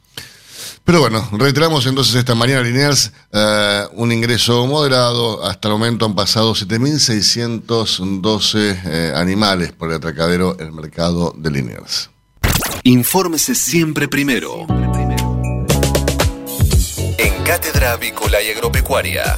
[0.83, 5.43] Pero bueno, reiteramos entonces esta mañana Liniers eh, un ingreso moderado.
[5.45, 11.51] Hasta el momento han pasado 7.612 eh, animales por el atracadero en el mercado de
[11.51, 12.09] Liniers.
[12.83, 14.65] Infórmese siempre primero.
[17.17, 19.37] En Cátedra Avícola y Agropecuaria.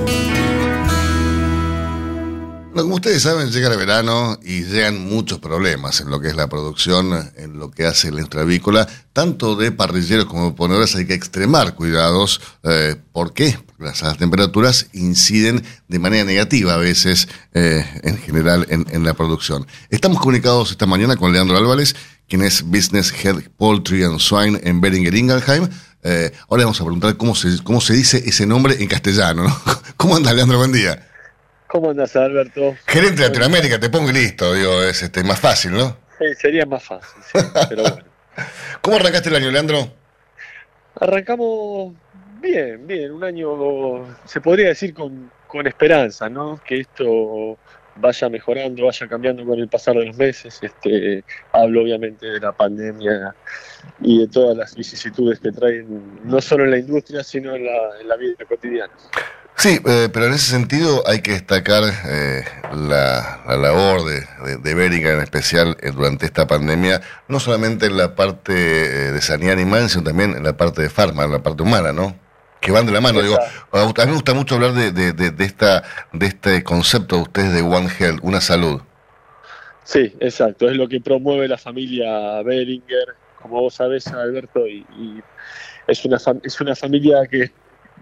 [2.73, 6.47] Como ustedes saben, llega el verano y llegan muchos problemas en lo que es la
[6.47, 11.05] producción, en lo que hace la industria avícola, tanto de parrilleros como de ponedores hay
[11.05, 12.39] que extremar cuidados.
[12.63, 13.59] Eh, ¿Por qué?
[13.65, 19.67] Porque las temperaturas inciden de manera negativa a veces, eh, en general, en, la producción.
[19.89, 21.93] Estamos comunicados esta mañana con Leandro Álvarez,
[22.29, 25.67] quien es Business Head Poultry and Swine en Beringer Ingelheim.
[26.03, 29.43] Eh, ahora vamos a preguntar cómo se, cómo se dice ese nombre en castellano.
[29.43, 29.61] ¿no?
[29.97, 30.57] ¿Cómo anda, Leandro?
[30.57, 31.10] Buen día.
[31.71, 32.75] ¿Cómo andas, Alberto?
[32.85, 35.95] Gerente de Latinoamérica, te pongo y listo, digo, es este, más fácil, ¿no?
[36.19, 38.03] Sí, sería más fácil, sí, pero bueno.
[38.81, 39.89] ¿Cómo arrancaste el año, Leandro?
[40.99, 41.93] Arrancamos
[42.41, 46.59] bien, bien, un año, se podría decir con, con esperanza, ¿no?
[46.61, 47.57] Que esto
[47.95, 50.59] vaya mejorando, vaya cambiando con el pasar de los meses.
[50.61, 53.33] Este, hablo obviamente de la pandemia
[54.01, 58.01] y de todas las vicisitudes que traen, no solo en la industria, sino en la,
[58.01, 58.91] en la vida cotidiana.
[59.61, 62.43] Sí, eh, pero en ese sentido hay que destacar eh,
[62.73, 68.15] la, la labor de, de, en especial eh, durante esta pandemia, no solamente en la
[68.15, 71.61] parte eh, de sanidad animal, sino también en la parte de farma, en la parte
[71.61, 72.15] humana, ¿no?
[72.59, 73.21] Que van de la mano.
[73.21, 73.37] Digo,
[73.71, 77.87] a mí me gusta mucho hablar de, esta, de este concepto de ustedes de One
[77.99, 78.81] Health, una salud.
[79.83, 85.21] Sí, exacto, es lo que promueve la familia Beringer, como vos sabés, Alberto, y, y
[85.85, 87.51] es, una es una familia que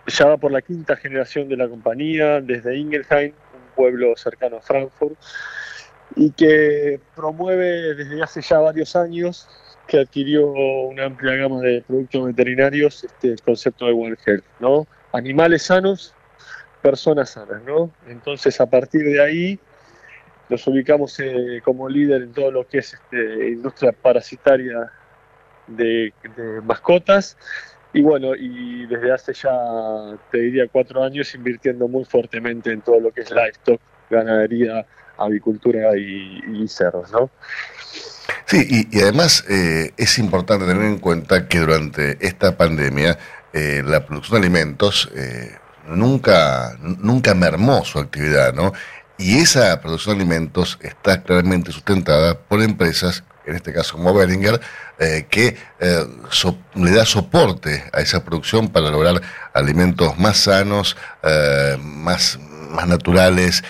[0.07, 4.61] ya va por la quinta generación de la compañía, desde Ingelheim, un pueblo cercano a
[4.61, 5.17] Frankfurt,
[6.15, 9.47] y que promueve desde hace ya varios años,
[9.87, 14.87] que adquirió una amplia gama de productos veterinarios, este concepto de One Health, ¿no?
[15.13, 16.13] Animales sanos,
[16.81, 17.91] personas sanas, ¿no?
[18.07, 19.59] Entonces, a partir de ahí,
[20.49, 24.91] nos ubicamos eh, como líder en todo lo que es este, industria parasitaria
[25.67, 27.37] de, de mascotas
[27.93, 29.51] y bueno, y desde hace ya,
[30.31, 34.85] te diría, cuatro años invirtiendo muy fuertemente en todo lo que es livestock, ganadería,
[35.17, 37.29] avicultura y, cerros, ¿no?
[38.45, 43.17] Sí, y, y además eh, es importante tener en cuenta que durante esta pandemia
[43.53, 45.55] eh, la producción de alimentos eh,
[45.87, 48.73] nunca, nunca mermó su actividad, ¿no?
[49.17, 54.59] Y esa producción de alimentos está claramente sustentada por empresas, en este caso como Beringer,
[54.99, 59.21] eh, que eh, so- le da soporte a esa producción para lograr
[59.53, 62.37] alimentos más sanos, eh, más,
[62.69, 63.63] más naturales,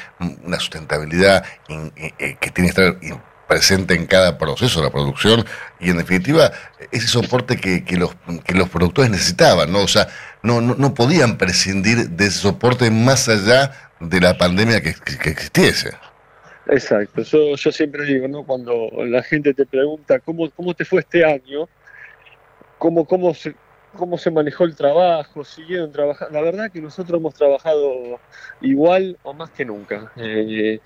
[0.44, 2.98] una sustentabilidad que tiene que estar
[3.48, 5.44] presente en cada proceso de la producción
[5.80, 6.52] y en definitiva
[6.92, 8.12] ese soporte que, que los,
[8.46, 9.80] que los productores necesitaban, ¿no?
[9.80, 10.08] O sea,
[10.44, 15.98] no, no, no podían prescindir de ese soporte más allá de la pandemia que existiese.
[16.70, 18.46] Exacto, yo, yo siempre digo, ¿no?
[18.46, 21.68] Cuando la gente te pregunta cómo, cómo te fue este año,
[22.78, 23.56] cómo, cómo, se,
[23.96, 26.34] cómo se manejó el trabajo, siguieron trabajando.
[26.34, 28.20] La verdad que nosotros hemos trabajado
[28.62, 30.12] igual o más que nunca.
[30.18, 30.80] Eh,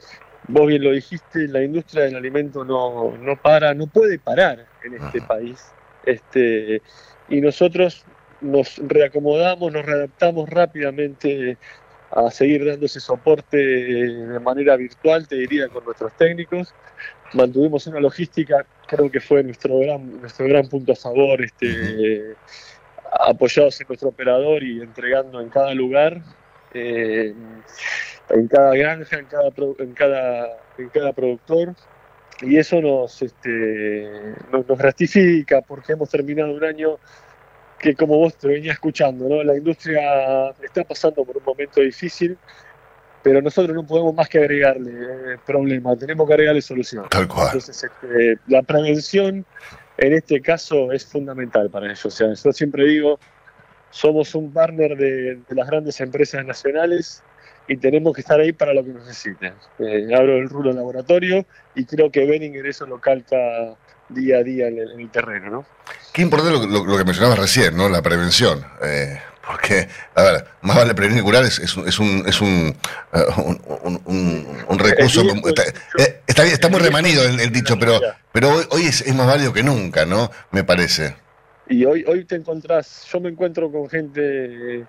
[0.48, 4.94] vos bien lo dijiste, la industria del alimento no, no para, no puede parar en
[4.96, 5.60] este país.
[6.06, 6.82] Este,
[7.28, 8.06] y nosotros
[8.40, 11.58] nos reacomodamos, nos readaptamos rápidamente
[12.16, 16.74] a seguir dando ese soporte de manera virtual, te diría, con nuestros técnicos.
[17.34, 22.36] Mantuvimos una logística, creo que fue nuestro gran, nuestro gran punto a favor, este,
[23.20, 26.22] apoyados en nuestro operador y entregando en cada lugar,
[26.76, 27.34] eh,
[28.30, 29.50] en cada granja, en cada,
[29.80, 30.48] en cada,
[30.78, 31.74] en cada productor.
[32.42, 37.00] Y eso nos, este, nos, nos gratifica porque hemos terminado un año
[37.84, 39.44] que como vos te venía escuchando, ¿no?
[39.44, 42.38] La industria está pasando por un momento difícil,
[43.22, 47.06] pero nosotros no podemos más que agregarle eh, problema, tenemos que agregarle solución.
[47.10, 47.48] Tal cual.
[47.48, 49.46] Entonces, este, la prevención
[49.98, 52.06] en este caso es fundamental para ellos.
[52.06, 53.20] O sea, yo siempre digo,
[53.90, 57.22] somos un partner de, de las grandes empresas nacionales
[57.68, 59.56] y tenemos que estar ahí para lo que necesiten.
[59.80, 63.76] Eh, abro el rubro laboratorio y creo que Benninger eso lo calca
[64.14, 65.66] día a día en el, en el terreno, ¿no?
[66.12, 67.90] Qué importante lo, lo- lo que mencionabas recién, ¿no?
[67.90, 68.64] La prevención.
[68.84, 72.40] Eh, porque, a ver, más vale prevenir que curar es, es un, es un, es
[72.40, 72.76] un,
[73.14, 75.28] eh, un, un- un- un recurso.
[75.28, 76.22] Como- está, eh,
[76.54, 78.00] está muy remanido el, el dicho, pero,
[78.32, 80.32] pero hoy, hoy es, es más válido que nunca, ¿no?
[80.52, 81.16] Me parece.
[81.68, 84.86] Y hoy, hoy te encontrás, yo me encuentro con gente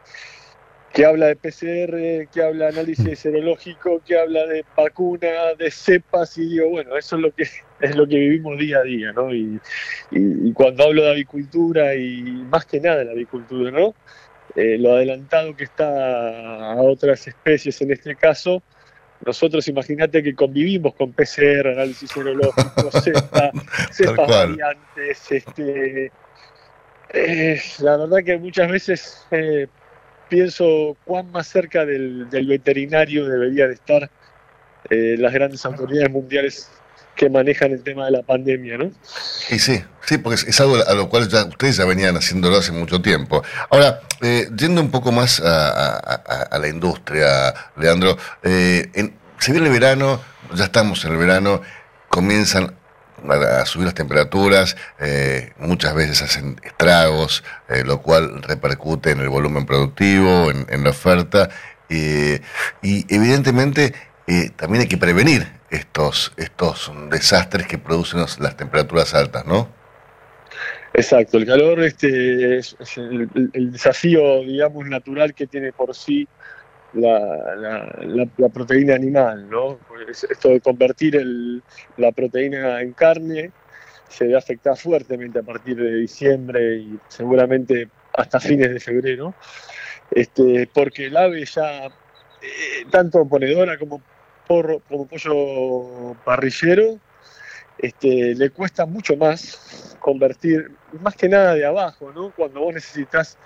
[0.95, 6.39] que habla de PCR, que habla de análisis serológico, que habla de vacuna, de cepas,
[6.39, 7.43] y digo, bueno, eso es lo que
[7.81, 9.35] es lo que vivimos día a día, ¿no?
[9.35, 9.61] Y,
[10.13, 13.95] y, cuando hablo de avicultura y más que nada de la avicultura, ¿no?
[14.55, 18.63] Eh, lo adelantado que está a otras especies en este caso,
[19.27, 23.51] nosotros imagínate que convivimos con PCR, análisis serológico, cepa,
[23.91, 26.13] cepas variantes, este,
[27.09, 29.67] eh, la verdad que muchas veces eh,
[30.29, 34.11] pienso cuán más cerca del, veterinario deberían estar
[34.91, 36.69] eh, las grandes autoridades mundiales
[37.15, 38.91] que manejan el tema de la pandemia, ¿no?
[39.51, 42.73] Y sí, sí, porque es, algo a lo cual ya ustedes ya venían haciéndolo hace
[42.73, 43.43] mucho tiempo.
[43.71, 48.91] Ahora, eh, yendo un poco más a, la industria, Leandro, eh,
[49.39, 50.21] se viene el verano,
[50.55, 51.63] ya estamos en el verano,
[52.09, 52.75] comienzan
[53.29, 59.29] a subir las temperaturas, eh, muchas veces hacen estragos, eh, lo cual repercute en el
[59.29, 61.49] volumen productivo, en, la oferta,
[61.89, 63.95] y evidentemente
[64.27, 69.69] eh, también hay que prevenir estos, estos desastres que producen las temperaturas altas, ¿no?
[70.95, 73.29] Exacto, el calor este, es, el,
[73.73, 76.29] desafío, digamos, natural que tiene por sí
[76.95, 79.79] la, proteína animal, ¿no?
[80.09, 81.21] Esto de convertir
[81.97, 83.53] la proteína en carne
[84.09, 89.35] se ve afectar fuertemente a partir de diciembre y seguramente hasta fines de febrero,
[90.11, 94.01] este, porque el ave ya, eh, tanto ponedora como,
[94.47, 97.01] por, como pollo parrillero,
[97.79, 102.31] este, le cuesta mucho más convertir, más que nada de abajo, ¿no?
[102.37, 103.37] Cuando vos necesitas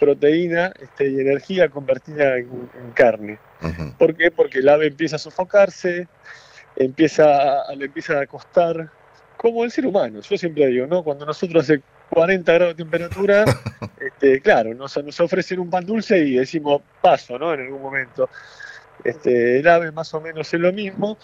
[0.00, 3.38] proteína este, y energía convertida en, carne.
[3.98, 4.30] ¿Por qué?
[4.30, 6.08] Porque el ave empieza a sofocarse,
[6.74, 8.90] empieza a, le empieza a costar,
[9.36, 10.20] como el ser humano.
[10.20, 11.04] Yo siempre digo, ¿no?
[11.04, 13.44] Cuando nosotros hace 40 grados de temperatura,
[14.00, 17.52] este, claro, nos, nos ofrecen un pan dulce y decimos paso, ¿no?
[17.52, 18.28] En algún momento.
[19.04, 21.16] Este, el ave más o menos es lo mismo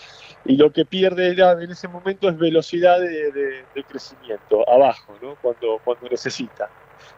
[0.46, 5.36] y lo que pierde el ave en ese momento es velocidad de, crecimiento abajo, ¿no?
[5.42, 6.70] cuando, cuando necesita.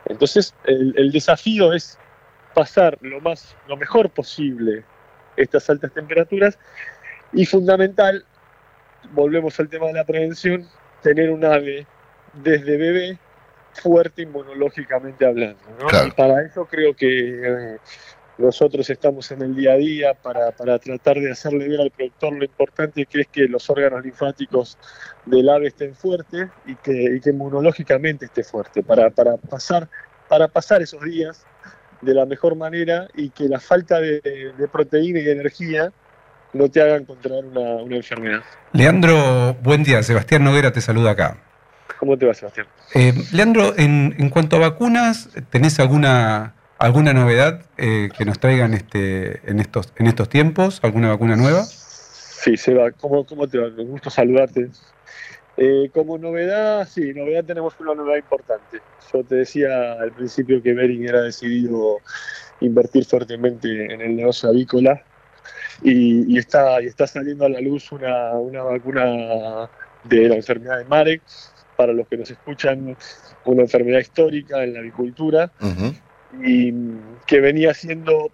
[0.06, 1.98] Entonces, el, desafío es
[2.54, 4.84] pasar lo, más, lo mejor posible
[5.36, 6.58] estas altas temperaturas
[7.32, 8.24] y fundamental,
[9.12, 10.66] volvemos al tema de la prevención,
[11.02, 11.86] tener un ave
[12.34, 13.18] desde bebé
[13.72, 15.58] fuerte inmunológicamente hablando.
[16.06, 17.78] Y para eso creo que eh,
[18.38, 22.44] nosotros estamos en el día a día para, tratar de hacerle ver al productor lo
[22.44, 24.78] importante que es que los órganos linfáticos
[25.26, 29.88] del ave estén fuertes y que, inmunológicamente esté fuerte, para, para, pasar,
[30.28, 31.44] para pasar esos días
[32.00, 34.22] de la mejor manera y que la falta de,
[34.70, 35.92] proteína y de energía
[36.52, 38.42] no te haga encontrar una, enfermedad.
[38.72, 40.02] Leandro, buen día.
[40.02, 41.38] Sebastián Noguera te saluda acá.
[41.98, 42.68] ¿Cómo te va, Sebastián?
[42.94, 48.72] Eh, Leandro, en, en cuanto a vacunas, ¿tenés alguna ¿Alguna novedad eh, que nos traigan
[48.72, 50.78] este, en, estos, en estos tiempos?
[50.84, 51.64] ¿Alguna vacuna nueva?
[51.64, 53.68] Sí, Seba, ¿cómo, cómo te va?
[53.70, 54.68] Me gusta saludarte.
[55.56, 58.78] Eh, como novedad, sí, novedad tenemos una novedad importante.
[59.12, 61.98] Yo te decía al principio que Bering era decidido
[62.60, 65.02] invertir fuertemente en el negocio avícola
[65.82, 69.68] y, está, y está saliendo a la luz una, una vacuna
[70.04, 71.22] de la enfermedad de Marek.
[71.76, 72.96] Para los que nos escuchan,
[73.44, 75.50] una enfermedad histórica en la avicultura
[76.42, 76.72] y
[77.26, 78.30] que venía siendo,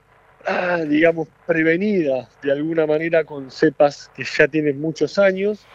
[0.46, 5.66] ah, digamos, prevenida de alguna manera con cepas que ya tienen muchos años.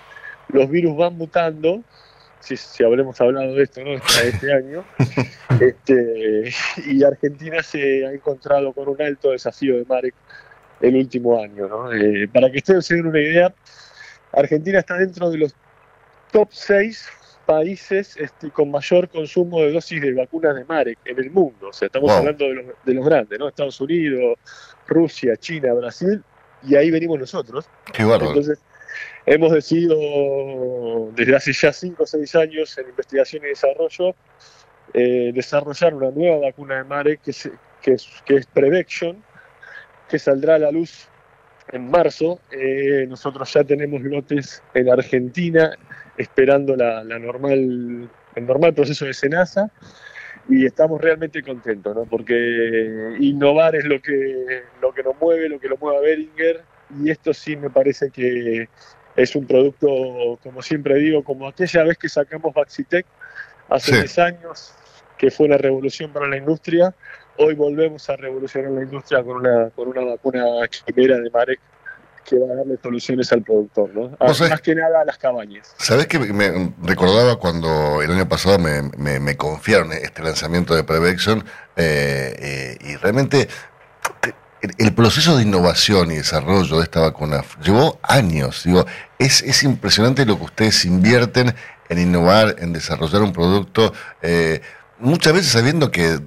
[0.50, 1.84] Los virus van mutando,
[2.40, 3.92] si, si habremos hablado de esto ¿no?
[4.24, 4.84] este año,
[5.60, 6.52] este,
[6.88, 10.16] y Argentina se ha encontrado con un alto desafío de Marek
[10.82, 11.68] el último año.
[11.68, 11.94] ¿no?
[11.94, 13.54] Eh, para que ustedes se den una idea,
[14.32, 15.56] Argentina está dentro de los
[16.32, 17.08] top 6
[17.50, 21.70] países este, con mayor consumo de dosis de vacunas de Marek en el mundo.
[21.70, 23.48] O sea, estamos hablando de los, de los, grandes, ¿no?
[23.48, 24.38] Estados Unidos,
[24.86, 26.24] Rusia, China, Brasil,
[26.62, 27.68] y ahí venimos nosotros.
[27.92, 28.60] Qué Entonces,
[29.26, 29.98] hemos decidido
[31.16, 34.14] desde hace ya 5 o 6 años en investigación y desarrollo
[34.94, 37.34] eh, desarrollar una nueva vacuna de Marek que,
[37.82, 39.24] que, es, que es Prevection,
[40.08, 41.08] que saldrá a la luz
[41.72, 42.40] en marzo.
[42.52, 45.78] Eh, nosotros ya tenemos lotes en Argentina
[46.18, 49.72] esperando la, normal, el normal proceso de cenaza
[50.50, 52.06] y estamos realmente contentos, ¿no?
[52.06, 56.64] porque innovar es lo que, lo que nos mueve, lo que lo mueve a Beringer
[57.02, 58.68] y esto sí me parece que
[59.16, 63.06] es un producto, como siempre digo, como aquella vez que sacamos Vaxitec
[63.70, 64.74] hace 10 años,
[65.18, 66.96] que fue una revolución para la industria,
[67.40, 70.44] hoy volvemos a revolucionar la industria con una, con una vacuna
[70.86, 71.60] quimera de Marek
[72.26, 74.18] que va a darle soluciones al productor, ¿no?
[74.20, 75.74] más que nada a las cabañas.
[75.80, 78.84] ¿Sabés que me recordaba cuando el año pasado me,
[79.20, 81.44] me, confiaron este lanzamiento de Prevection
[81.76, 83.48] eh, eh, y realmente
[84.62, 88.64] el, el proceso de innovación y desarrollo de esta vacuna llevó años.
[88.64, 88.86] Digo,
[89.18, 91.56] es, es impresionante lo que ustedes invierten
[91.88, 94.62] en innovar, en desarrollar un producto, eh,
[95.00, 96.20] muchas veces sabiendo que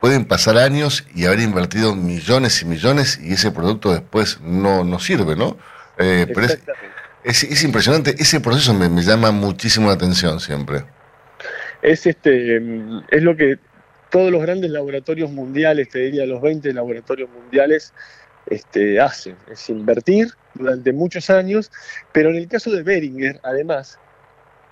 [0.00, 4.98] pueden pasar años y haber invertido millones y millones y ese producto después no, no
[4.98, 5.56] sirve, ¿no?
[5.98, 6.58] Eh, pero es,
[7.24, 10.84] es, es impresionante, ese proceso me, me llama muchísimo la atención siempre.
[11.82, 13.58] Es, este, es lo que
[14.10, 17.92] todos los grandes laboratorios mundiales, te diría los 20 laboratorios mundiales,
[18.46, 19.36] este, hacen.
[19.50, 21.70] Es invertir durante muchos años,
[22.12, 23.98] pero en el caso de Beringer, además,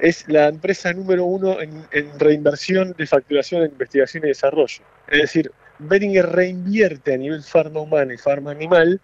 [0.04, 4.84] es la empresa número uno en, en reinversión de facturación en investigación y desarrollo.
[5.08, 9.00] Es decir, Beringer reinvierte a nivel farma humana y farma animal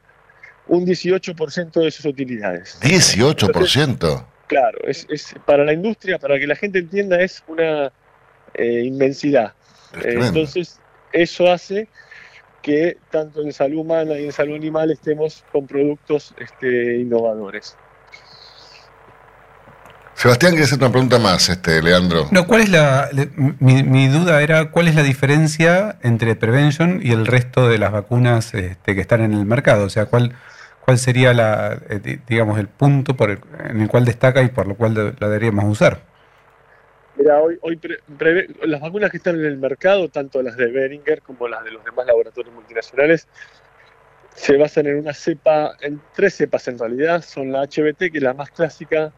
[0.67, 2.79] un 18% de sus utilidades.
[2.83, 4.27] 18%.
[4.47, 7.91] Claro, es, es para la industria, para que la gente entienda, es una
[8.53, 9.55] eh, inmensidad.
[10.05, 10.81] Eh, entonces,
[11.13, 11.89] eso hace
[12.61, 17.77] que tanto en salud humana y en salud animal estemos con productos este, innovadores.
[20.21, 22.27] Sebastián, quiere hacer una pregunta más, este, Leandro.
[22.31, 23.09] No, ¿cuál es la.
[23.11, 27.79] le- mi, mi duda era cuál es la diferencia entre Prevention y el resto de
[27.79, 29.85] las vacunas este, que están en el mercado.
[29.87, 30.35] O sea, cuál,
[30.85, 33.41] cuál sería la, eh, di- digamos, el punto por el-
[33.71, 36.03] en el cual destaca y por lo cual de- la deberíamos usar.
[37.17, 40.67] Mira, hoy, hoy pre- preve- las vacunas que están en el mercado, tanto las de
[40.71, 43.27] Beringer como las de los demás laboratorios multinacionales,
[44.35, 47.23] se basan en una cepa, en tres cepas en realidad.
[47.23, 49.13] Son la HBT, que es la más clásica,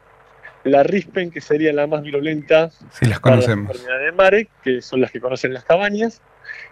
[0.64, 3.76] la RISPEN, que sería la más virulenta, Si las para conocemos.
[3.76, 6.20] enfermedades de Marek, que son las que conocen las cabañas.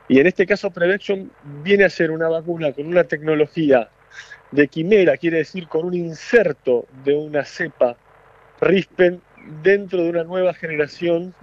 [0.09, 1.31] Y en este caso, Prevention
[1.63, 3.89] viene a ser una vacuna con una tecnología
[4.51, 7.97] de quimera, quiere decir con un inserto de una cepa
[8.61, 9.21] RISPEN
[9.63, 11.35] dentro de una nueva generación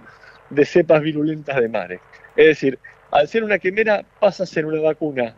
[0.50, 2.00] de cepas virulentas de Marek.
[2.36, 2.78] Es decir,
[3.10, 5.34] al ser una quimera pasa a ser una vacuna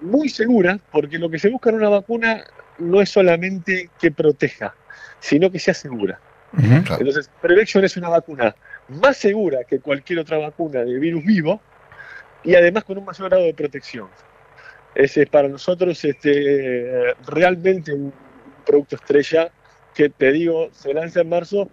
[0.00, 2.44] muy segura, porque lo que se busca en una vacuna
[2.78, 4.74] no es solamente que proteja,
[5.24, 6.20] sino que sea segura.
[6.52, 6.98] Claro.
[7.00, 8.54] Entonces, Prevention es una vacuna
[8.88, 11.62] más segura que cualquier otra vacuna de virus vivo
[12.44, 14.08] y además con un mayor grado de protección.
[14.94, 18.12] Ese es para nosotros este, realmente un
[18.66, 19.50] producto estrella
[19.94, 21.70] que te digo, se lanza en marzo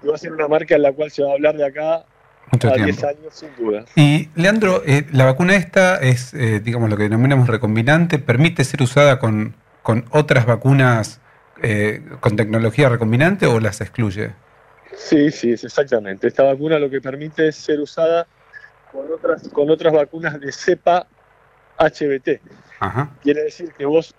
[0.00, 2.04] y va a ser una marca en la cual se va a hablar de acá
[2.52, 3.06] Mucho a 10 tiempo.
[3.08, 3.84] años sin duda.
[3.96, 8.80] Y Leandro, eh, la vacuna esta es, eh, digamos, lo que denominamos recombinante, permite ser
[8.80, 11.20] usada con, con otras vacunas
[11.62, 14.32] eh, con tecnología recombinante o las excluye.
[14.94, 16.26] Sí, sí, es exactamente.
[16.28, 18.26] Esta vacuna lo que permite es ser usada
[18.92, 21.06] con otras, con otras vacunas de cepa
[21.78, 22.40] HBT.
[22.80, 23.10] Ajá.
[23.22, 24.14] Quiere decir que vos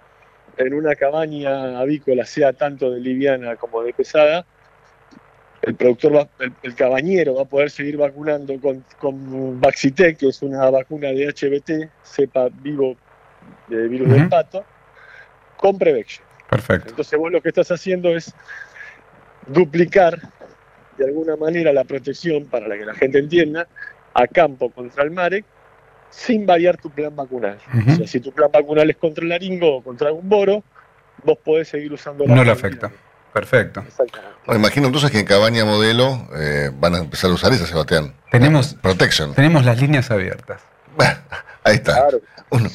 [0.57, 4.45] en una cabaña avícola, sea tanto de liviana como de pesada,
[5.61, 10.29] el productor, va- el, el cabañero va a poder seguir vacunando con, con Vaxitec, que
[10.29, 12.95] es una vacuna de HBT, cepa vivo
[13.67, 14.29] de virus del Ujú.
[14.29, 14.65] pato,
[15.57, 16.26] con Prevection.
[16.49, 16.89] Perfecto.
[16.89, 18.33] Entonces vos lo que estás haciendo es
[19.47, 20.19] duplicar
[20.97, 23.67] de alguna manera la protección, para la que la gente entienda,
[24.13, 25.45] a campo contra el MAREC,
[26.09, 27.59] sin variar tu plan vacunal.
[27.87, 30.63] O sea, si tu plan vacunal es contra el laringo o contra algún boro,
[31.23, 32.91] vos podés seguir usando la No le afecta.
[33.33, 33.83] Perfecto.
[34.47, 38.15] Bueno, imagino entonces que en Cabaña Modelo eh, van a empezar a usar esa, Sebastián.
[38.31, 39.35] Tenemos- Protection.
[39.35, 40.61] Tenemos las líneas abiertas.
[40.95, 41.13] Bueno,
[41.63, 41.93] ahí está.
[41.93, 42.21] Claro.
[42.49, 42.69] Uno-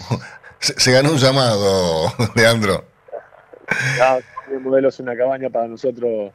[0.61, 2.85] se, se ganó un llamado, Leandro.
[3.99, 4.19] Ya,
[4.53, 6.33] el modelo es una cabaña para nosotros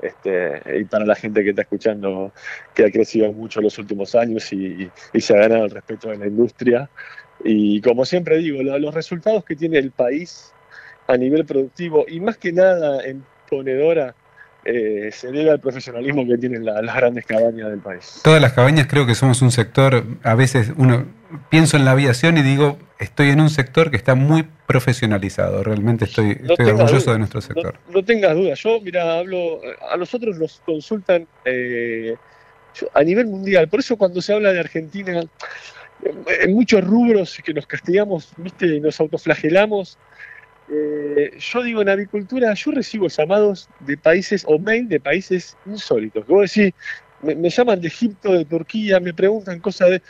[0.00, 2.32] este, y para la gente que está escuchando,
[2.74, 6.08] que ha crecido mucho en los últimos años y, y se ha ganado el respeto
[6.10, 6.88] de la industria.
[7.44, 10.52] Y como siempre digo, lo- los resultados que tiene el país
[11.06, 14.14] a nivel productivo y más que nada en ponedora
[14.70, 18.20] eh, se debe al profesionalismo que tienen la- las grandes cabañas del país.
[18.22, 21.06] Todas las cabañas creo que somos un sector, a veces uno
[21.48, 25.62] pienso en la aviación y digo, estoy en un sector que está muy profesionalizado.
[25.64, 27.12] Realmente estoy, No estoy tengas orgulloso duda.
[27.14, 27.74] de nuestro sector.
[27.94, 28.52] no tengas duda.
[28.54, 29.60] Yo, mira, hablo,
[29.90, 32.14] a nosotros nos consultan eh,
[32.78, 33.68] yo- a nivel mundial.
[33.68, 35.22] Por eso cuando se habla de Argentina,
[36.42, 39.96] en muchos rubros que nos castigamos, viste, y nos autoflagelamos,
[40.70, 46.24] eh, yo digo en avicultura, yo recibo llamados de países, o mail de países insólitos.
[46.24, 46.74] Que vos decís,
[47.22, 50.02] me, llaman de Egipto, de Turquía, me preguntan cosas de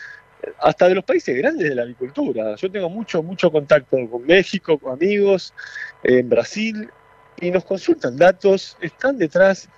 [0.61, 2.55] hasta de los países grandes de la avicultura.
[2.57, 5.53] Yo tengo mucho, mucho contacto con México, con amigos,
[6.03, 6.89] en Brasil,
[7.41, 9.69] y nos consultan datos, están detrás.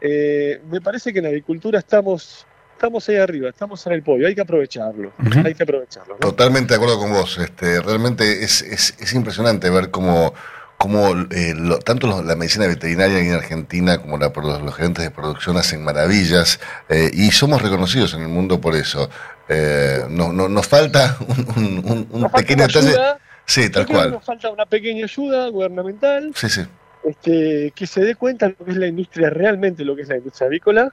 [0.00, 2.45] Eh, me parece que en avicultura estamos,
[2.76, 5.12] estamos ahí arriba, estamos en el podio, hay que aprovecharlo,
[5.44, 6.14] hay que aprovecharlo.
[6.14, 6.20] ¿no?
[6.20, 7.38] Totalmente de acuerdo con vos.
[7.38, 10.34] Este, realmente es, es, es impresionante ver cómo,
[10.76, 15.04] cómo eh, lo- tanto los- la medicina veterinaria en Argentina como la, produ- los gerentes
[15.04, 19.08] de producción hacen maravillas eh, y somos reconocidos en el mundo por eso.
[19.48, 22.88] Eh, no- no- nos falta un, un- un- un Nos falta pequeño una detalle.
[22.88, 24.10] ayuda, Sí, tal cual.
[24.12, 26.62] nos falta una pequeña ayuda gubernamental Sí, sí.
[27.04, 30.08] este, que se dé cuenta de lo que es la industria, realmente lo que es
[30.08, 30.92] la industria avícola,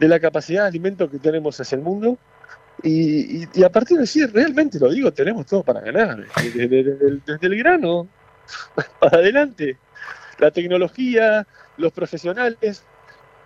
[0.00, 2.18] de la capacidad de alimento que tenemos hacia el mundo.
[2.82, 6.24] Y, a partir de sí, realmente lo digo, tenemos todo para ganar.
[6.54, 8.08] Desde, el grano
[8.98, 9.76] para adelante.
[10.38, 11.46] La tecnología,
[11.76, 12.82] los profesionales,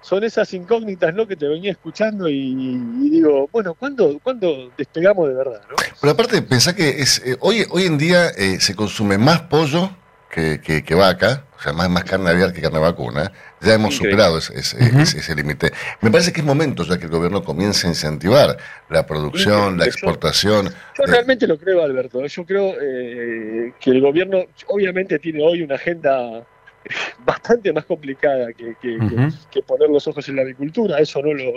[0.01, 1.27] son esas incógnitas ¿no?
[1.27, 2.77] que te venía escuchando y,
[3.11, 5.63] digo, bueno, ¿cuándo, ¿cuándo despegamos de verdad?
[5.69, 5.75] ¿no?
[6.01, 9.91] Pero aparte, pensá que es, eh, hoy, hoy en día eh, se consume más pollo
[10.31, 13.33] que, que- que vaca, sea, más, más carne aviar que carne vacuna.
[13.61, 14.13] Ya hemos Increíble.
[14.25, 15.01] superado ese, ese- Ujú.
[15.01, 15.73] ese- ese límite.
[16.03, 18.57] Me parece que es momento ya que el gobierno comience a incentivar
[18.91, 20.67] la producción, la exportación.
[20.99, 22.25] Yo de- realmente lo creo, Alberto.
[22.27, 26.47] Yo creo eh, que el gobierno obviamente tiene hoy una agenda
[27.25, 29.29] bastante más complicada que, que- que- Ujú.
[29.51, 31.53] que poner los ojos en la agricultura, eso no lo,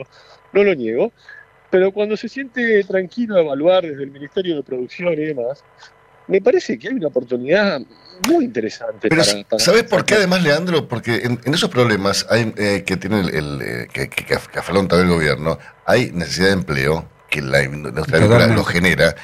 [0.54, 1.12] no lo niego.
[1.70, 5.64] Pero cuando se siente tranquilo a evaluar desde el Ministerio de Producción y demás,
[6.28, 7.82] me parece que hay una oportunidad
[8.28, 10.88] muy interesante Pero para, para- ¿sabes por qué además, Leandro?
[10.88, 14.36] Porque en, en esos problemas hay, eh, que tiene el, el, eh, que, que, que
[14.60, 19.16] afronta el gobierno, hay necesidad de empleo que la industria agrícola lo genera,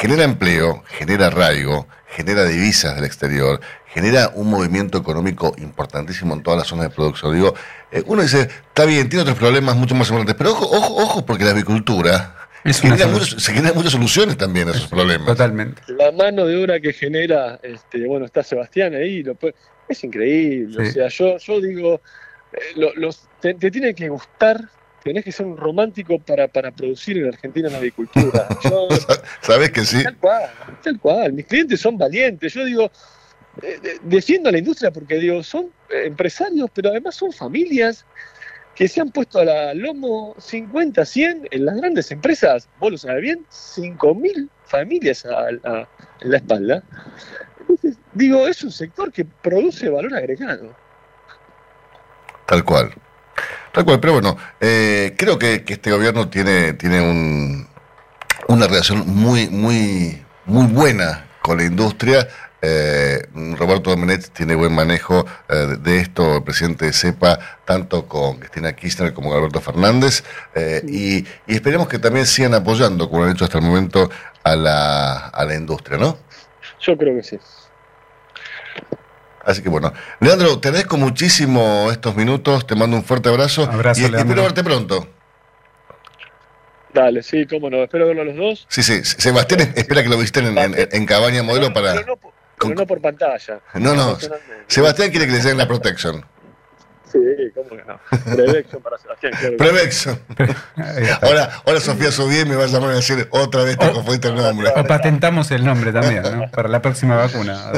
[0.00, 6.58] genera empleo, genera arraigo, genera divisas del exterior, genera un movimiento económico importantísimo en todas
[6.60, 7.34] las zonas de producción.
[7.34, 7.54] Digo,
[7.92, 11.26] eh, uno dice, está bien, tiene otros problemas mucho más importantes, pero ojo, ojo, ojo,
[11.26, 15.26] porque la agricultura Se generan muchas soluciones también a esos problemas.
[15.26, 15.82] Totalmente.
[15.88, 19.36] la mano de obra que genera, este, bueno, está Sebastián ahí, lo
[19.88, 20.84] es increíble.
[20.84, 20.90] Sí.
[20.90, 22.00] O sea, yo, yo digo,
[22.52, 24.60] eh, lo- los, te, te tiene que gustar,
[25.02, 28.46] tenés que ser un romántico para, para producir en Argentina en la agricultura.
[28.64, 28.86] Yo,
[29.40, 30.02] ¿Sabes que sí?
[30.04, 30.50] tal cual,
[30.84, 31.32] tal cual.
[31.32, 32.52] Mis clientes son valientes.
[32.52, 32.90] Yo digo,
[33.62, 38.04] eh, de- defiendo a la industria porque digo, son eh, empresarios, pero además son familias
[38.80, 42.96] que se han puesto a la lomo 50, 100 en las grandes empresas, vos lo
[42.96, 46.82] sabés bien, 5.000 familias a, en la espalda.
[47.60, 50.74] Entonces, digo, es un sector que produce valor agregado.
[52.46, 52.94] Tal cual.
[53.74, 57.68] Tal cual, pero bueno, eh, creo que, este gobierno tiene, tiene un,
[58.48, 62.26] una relación muy, muy, muy buena con la industria.
[62.62, 68.38] Eh, Roberto Domenech tiene buen manejo eh, de, esto, el presidente de CEPA, tanto con
[68.38, 70.22] Cristina Kirchner como con Alberto Fernández,
[70.54, 74.10] eh, y, y esperemos que también sigan apoyando, como han hecho hasta el momento,
[74.44, 76.18] a la, a la industria, ¿no?
[76.80, 77.38] Yo creo que sí.
[79.44, 84.00] Así que bueno, Leandro, te agradezco muchísimo estos minutos, te mando un fuerte abrazo, Abrazo,
[84.00, 84.20] y, Leandro.
[84.20, 85.08] espero verte pronto.
[86.92, 87.78] Dale, sí, cómo no.
[87.84, 88.66] Espero verlo a los dos.
[88.68, 92.04] Sí, sí, Sebastián espera que lo visiten en, en- en Cabaña Modelo Pero para...
[92.68, 93.60] no, por- pero no por pantalla.
[93.74, 94.18] No, no.
[94.66, 96.24] Sebastián quiere que le den la Protection.
[97.10, 97.18] Sí,
[97.56, 97.98] cómo que no.
[98.36, 99.32] Prevexo para Sebastián.
[99.32, 100.18] claro que Prevexo.
[100.76, 101.26] Ahí está.
[101.26, 104.36] Ahora, ahora Sofía Subí me va a llamar a decir otra vez te confundiste el
[104.36, 104.70] nombre.
[104.76, 106.48] O patentamos el nombre también, ¿no?
[106.52, 107.72] Para la próxima vacuna.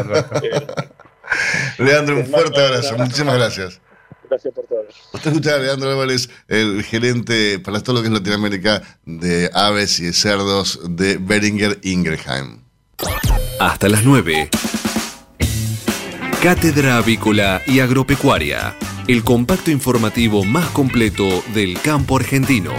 [1.79, 2.97] Leandro, un fuerte abrazo.
[2.99, 3.81] Muchísimas gracias.
[4.29, 4.85] Gracias por todo.
[5.15, 9.99] Usted escucha a Leandro Álvarez, el gerente para todo lo que es Latinoamérica de aves
[10.01, 12.62] y cerdos de Beringer Ingelheim.
[13.59, 14.51] Hasta las 9.
[16.43, 18.75] Cátedra Avícola y Agropecuaria.
[19.07, 22.73] El compacto informativo más completo del campo argentino.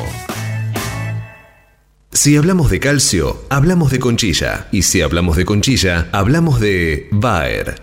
[2.11, 4.67] Si hablamos de calcio, hablamos de conchilla.
[4.71, 7.82] Y si hablamos de conchilla, hablamos de Bayer.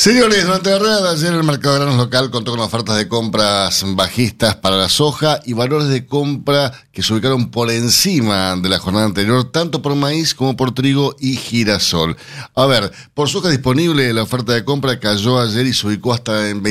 [0.00, 3.06] Señores, durante la rueda de ayer el mercado de granos local contó con ofertas de
[3.06, 8.70] compras bajistas para la soja y valores de compra que se ubicaron por encima de
[8.70, 12.16] la jornada anterior, tanto por maíz como por trigo y girasol.
[12.54, 16.48] A ver, por soja disponible, la oferta de compra cayó ayer y se ubicó hasta
[16.48, 16.62] en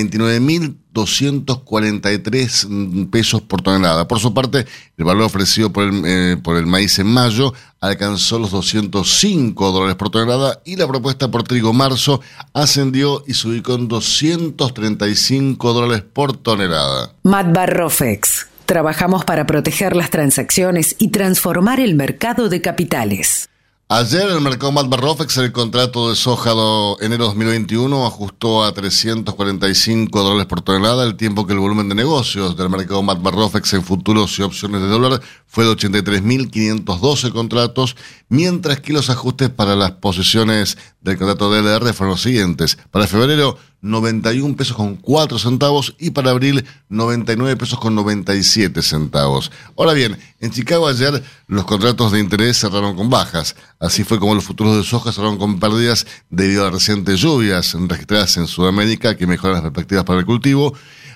[1.05, 4.07] 29.243 pesos por tonelada.
[4.07, 4.65] Por su parte,
[4.97, 10.61] el valor ofrecido por el, eh, maíz en mayo alcanzó los 205 dólares por tonelada
[10.65, 12.21] y la propuesta por trigo marzo
[12.53, 17.13] ascendió y se ubicó en 235 dólares por tonelada.
[17.23, 18.47] Matbar Rofex.
[18.65, 23.49] Trabajamos para proteger las transacciones y transformar el mercado de capitales.
[23.91, 30.21] Ayer el mercado Matbar Rofex el contrato de soja de enero 2021 ajustó a 345
[30.21, 33.83] dólares por tonelada, el tiempo que el volumen de negocios del mercado Matbar Rofex en
[33.83, 37.95] futuros y opciones de dólar fue de 83.512 contratos,
[38.27, 42.77] mientras que los ajustes para las posiciones del contrato DLR fueron los siguientes.
[42.91, 49.51] Para febrero, 91 pesos con 4 centavos y para abril 99 pesos con 97 centavos.
[49.77, 53.55] Ahora bien, en Chicago ayer los contratos de interés cerraron con bajas.
[53.79, 57.75] Así fue como los futuros de soja cerraron con pérdidas debido a las recientes lluvias
[57.87, 60.73] registradas en Sudamérica que mejoran las perspectivas para el cultivo.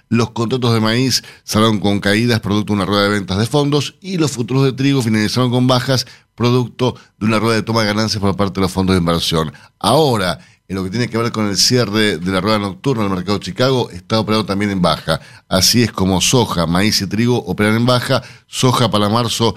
[0.10, 3.96] Los contratos de maíz cerraron con caídas producto de una rueda de ventas de fondos
[4.00, 6.06] y los futuros de trigo finalizaron con bajas
[6.36, 9.52] producto de una rueda de toma de ganancias por parte de los fondos de inversión.
[9.80, 13.12] Ahora, en lo que tiene que ver con el cierre de la rueda nocturna del
[13.12, 15.20] mercado de Chicago, está operado también en baja.
[15.48, 19.56] Así es como soja, maíz y trigo operan en baja, soja para marzo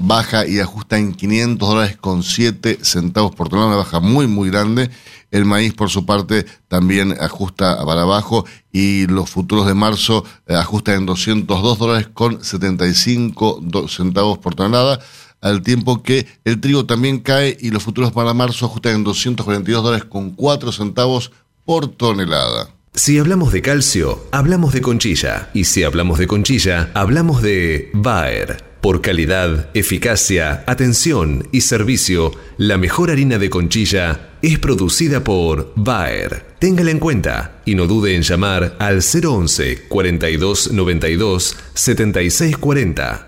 [0.00, 4.50] baja y ajusta en 500 dólares con 7 centavos por tonelada, una baja muy, muy
[4.50, 4.90] grande.
[5.30, 10.54] El maíz, por su parte, también ajusta para abajo y los futuros de marzo eh,
[10.54, 15.00] ajustan en 202 dólares con 75 centavos por tonelada
[15.40, 19.82] al tiempo que el trigo también cae y los futuros para marzo ajustan en 242
[19.82, 21.32] dólares con 4 centavos
[21.64, 22.70] por tonelada.
[22.94, 25.50] Si hablamos de calcio, hablamos de conchilla.
[25.54, 28.64] Y si hablamos de conchilla, hablamos de Bayer.
[28.80, 36.46] Por calidad, eficacia, atención y servicio, la mejor harina de conchilla es producida por Bayer.
[36.58, 43.27] Téngala en cuenta y no dude en llamar al 011 42 92 76 40.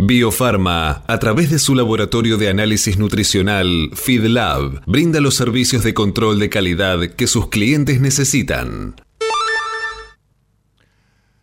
[0.00, 6.38] Biofarma, a través de su laboratorio de análisis nutricional, FeedLab, brinda los servicios de control
[6.38, 8.94] de calidad que sus clientes necesitan.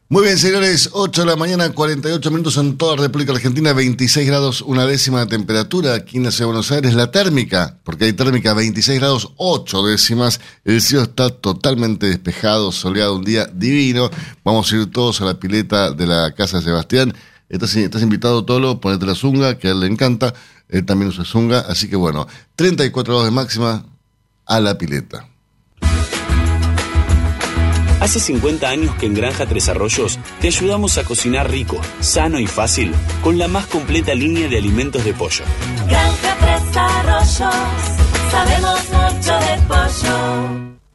[0.08, 4.26] Muy bien, señores, 8 de la mañana, 48 minutos en toda la República Argentina, 26
[4.26, 6.93] grados, una décima de temperatura aquí en la Ciudad de Buenos Aires.
[6.93, 10.39] La térmica, porque hay térmica 26 grados, 8 décimas.
[10.64, 14.10] El cielo está totalmente despejado, soleado, un día divino.
[14.45, 17.14] Vamos a ir todos a la pileta de la Casa de Sebastián.
[17.50, 20.34] Estás, estás invitado, Tolo, ponete la zunga, que a él le encanta.
[20.70, 21.60] Él también usa zunga.
[21.60, 23.86] Así que bueno, 34 grados de máxima
[24.46, 25.28] a la pileta.
[28.00, 32.46] Hace 50 años que en Granja Tres Arroyos te ayudamos a cocinar rico, sano y
[32.46, 32.93] fácil
[33.24, 35.46] con la más completa línea de alimentos de pollo.
[35.88, 37.56] Granja Tres Arroyos,
[38.32, 40.75] sabemos mucho de pollo.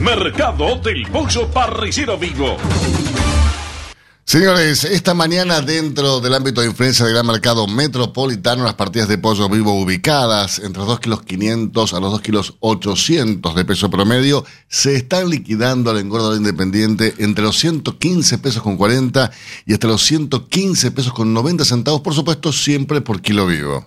[0.00, 2.56] Mercado del Pollo Parricero Vivo.
[4.24, 9.18] Señores, esta mañana dentro del ámbito de influencia del gran mercado metropolitano, las partidas de
[9.18, 13.90] pollo vivo ubicadas entre los 2 kilos 500 a los 2 kilos 800 de peso
[13.90, 19.30] promedio se están liquidando al engordador independiente entre los 115 pesos con 40
[19.66, 23.86] y hasta los 115 pesos con 90 centavos, por supuesto, siempre por kilo vivo.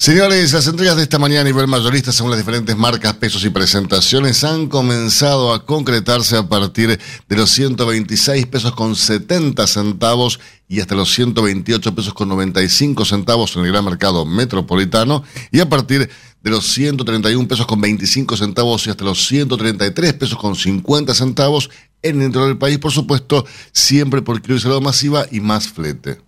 [0.00, 3.50] Señores, las entregas de esta mañana a nivel mayorista según las diferentes marcas, pesos y
[3.50, 10.38] presentaciones han comenzado a concretarse a partir de los 126 pesos con 70 centavos
[10.68, 15.68] y hasta los 128 pesos con 95 centavos en el gran mercado metropolitano y a
[15.68, 16.08] partir
[16.42, 21.70] de los 131 pesos con 25 centavos y hasta los 133 pesos con 50 centavos
[22.02, 26.27] en interior del país, por supuesto, siempre por salado masiva y más flete.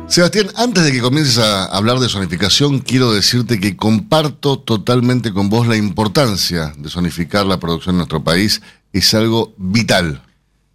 [0.07, 5.49] Sebastián, antes de que comiences a hablar de zonificación, quiero decirte que comparto totalmente con
[5.49, 8.61] vos la importancia de zonificar la producción en nuestro país.
[8.93, 10.21] Es algo vital.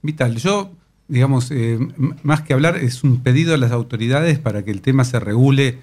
[0.02, 0.36] Vital.
[0.36, 0.70] Yo,
[1.08, 1.78] digamos, eh,
[2.22, 5.78] más que hablar, es un pedido a las autoridades para que el tema se regule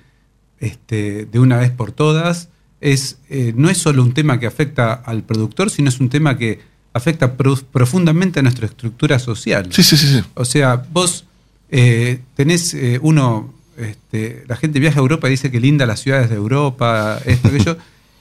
[0.60, 2.50] este, de una vez por todas.
[2.82, 6.38] Es, eh, no es solo un tema que afecta al productor, sino es un tema
[6.38, 6.62] que
[6.94, 9.68] afecta pro- profundamente a nuestra estructura social.
[9.72, 10.08] Sí, sí, sí.
[10.08, 10.22] sí.
[10.36, 11.26] O sea, vos
[11.72, 16.02] eh, tenés eh, uno, este, la gente viaja a Europa y dice que linda las
[16.02, 17.78] ciudades de Europa, esto, aquello,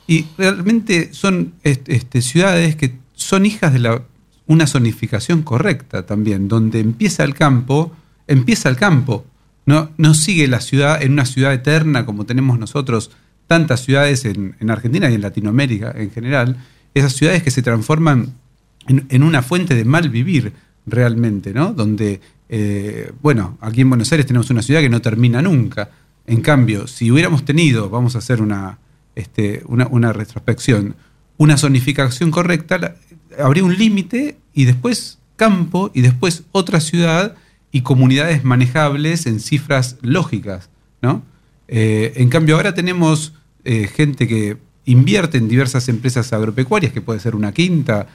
[0.07, 4.01] y realmente son est- este, ciudades que son hijas de
[4.47, 7.93] una zonificación correcta también, donde empieza el campo,
[8.27, 9.25] empieza el campo,
[9.67, 13.11] no, no sigue la ciudad en una ciudad eterna como tenemos nosotros
[13.47, 16.57] tantas ciudades en, en Argentina y en Latinoamérica en general,
[16.95, 18.35] esas ciudades que se transforman
[18.87, 20.53] en, en una fuente de mal vivir
[20.87, 21.75] realmente, ¿no?
[21.75, 25.91] Donde, eh, bueno, aquí en Buenos Aires tenemos una ciudad que no termina nunca.
[26.27, 28.79] En cambio, si hubiéramos tenido, vamos a hacer una,
[29.15, 30.95] este, una, una retrospección,
[31.37, 32.95] una zonificación correcta, la-
[33.43, 37.37] habría un límite y después campo y después otra ciudad
[37.71, 40.69] y comunidades manejables en cifras lógicas,
[41.03, 41.23] ¿no?
[41.69, 43.35] Eh, en cambio, ahora tenemos
[43.65, 48.07] eh, gente que invierte en diversas empresas agropecuarias, que puede ser una quinta,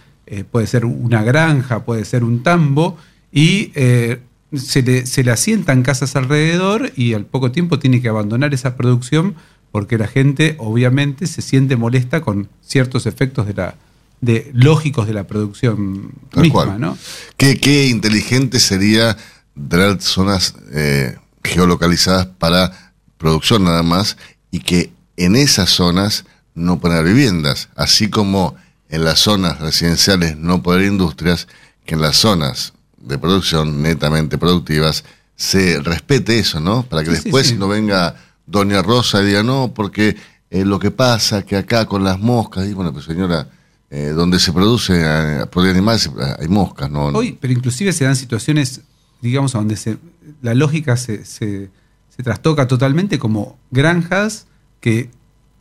[0.52, 2.98] puede ser una granja, puede ser un tambo,
[3.34, 4.22] y eh,
[4.56, 8.78] se, le, se le asientan casas alrededor y al poco tiempo tiene que abandonar esa
[8.78, 9.36] producción
[9.72, 13.76] porque la gente obviamente se siente molesta con ciertos efectos de la,
[14.22, 16.80] de, lógicos de la producción Tal misma, cual.
[16.80, 16.98] ¿no?
[17.36, 19.18] Qué, qué inteligente sería
[19.70, 24.18] tener zonas eh, geolocalizadas para producción nada más
[24.52, 28.56] y que en esas zonas no poner viviendas, así como
[28.90, 31.48] en las zonas residenciales no poder industrias,
[31.84, 32.73] que en las zonas
[33.04, 35.04] de producción netamente productivas
[35.36, 36.84] se respete eso, ¿no?
[36.84, 37.56] Para que Sí, después sí.
[37.56, 40.16] no venga Doña Rosa y diga, no, porque
[40.50, 43.48] eh, lo que pasa que acá con las moscas, y bueno, pues señora,
[43.90, 47.06] eh, donde se produce eh, productos animales eh, hay moscas, ¿no?
[47.08, 48.82] Hoy, pero inclusive se dan situaciones,
[49.22, 49.98] digamos, donde se,
[50.42, 51.70] la lógica se, se-
[52.16, 54.46] se trastoca totalmente como granjas
[54.82, 55.10] que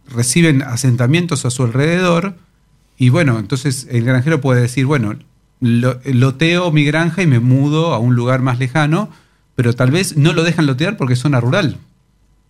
[0.08, 2.36] reciben asentamientos a su alrededor
[2.98, 5.14] y bueno, entonces el granjero puede decir, bueno,
[5.62, 9.08] lo- loteo mi granja y me mudo a un lugar más lejano,
[9.54, 11.78] pero tal vez no lo dejan lotear porque es zona rural.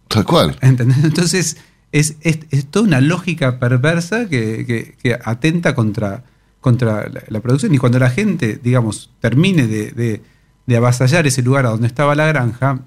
[0.09, 0.57] Tal cual.
[0.63, 1.05] ¿Entendés?
[1.05, 1.59] Entonces,
[1.93, 6.25] es, es- es toda una lógica perversa que, que- que atenta contra,
[6.61, 7.75] contra la, la producción.
[7.75, 10.23] Y cuando la gente, digamos, termine de, de-
[10.67, 12.81] de avasallar ese lugar a donde estaba la granja,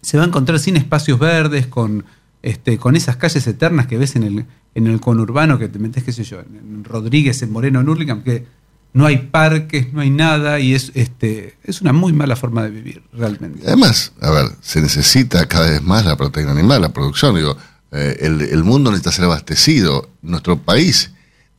[0.00, 2.04] se va a encontrar sin espacios verdes, con,
[2.42, 6.04] este, con esas calles eternas que ves en el, en el conurbano, que te metes,
[6.04, 8.44] qué sé yo, en Rodríguez, en Moreno, en Hurlingham, que
[8.92, 12.70] no hay parques, no hay nada, y es, este, es una muy mala forma de
[12.70, 13.62] vivir, realmente.
[13.66, 17.34] Además, a ver, se necesita cada vez más la proteína animal, la producción.
[17.36, 17.56] Digo,
[17.92, 20.08] eh, el, el mundo necesita ser abastecido.
[20.22, 21.12] Nuestro país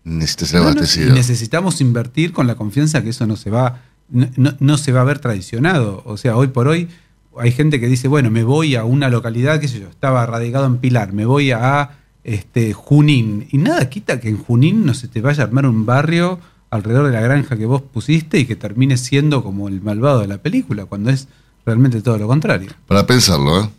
[0.04, 1.14] necesita ser No, abastecido.
[1.14, 5.02] necesitamos invertir con la confianza que eso no se va, no, no- no se va
[5.02, 6.02] a ver traicionado.
[6.06, 6.88] O sea, hoy por hoy
[7.40, 10.66] hay gente que dice, bueno, me voy a una localidad, qué sé yo, estaba radicado
[10.66, 13.48] en Pilar, me voy a este, Junín.
[13.52, 16.40] Y nada quita que en Junín no se te vaya a armar un barrio
[16.70, 20.28] alrededor de la granja que vos pusiste y que termine siendo como el malvado de
[20.28, 21.28] la película, cuando es
[21.66, 22.72] realmente todo lo contrario.
[22.88, 23.70] Para pensarlo, ¿eh?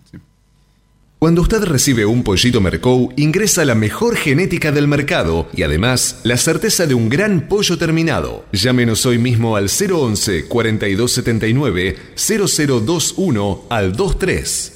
[1.18, 6.36] Cuando usted recibe un pollito Mercou, ingresa la mejor genética del mercado y además la
[6.36, 8.44] certeza de un gran pollo terminado.
[8.52, 14.74] Llámenos hoy mismo al 011 4279 0021 al 23.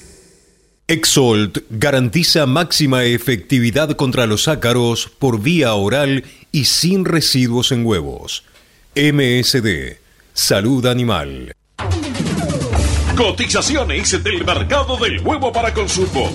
[0.88, 8.44] Exolt garantiza máxima efectividad contra los ácaros por vía oral y sin residuos en huevos.
[8.94, 9.98] MSD,
[10.34, 11.53] Salud Animal.
[13.16, 16.32] Cotizaciones del mercado del huevo para consumo.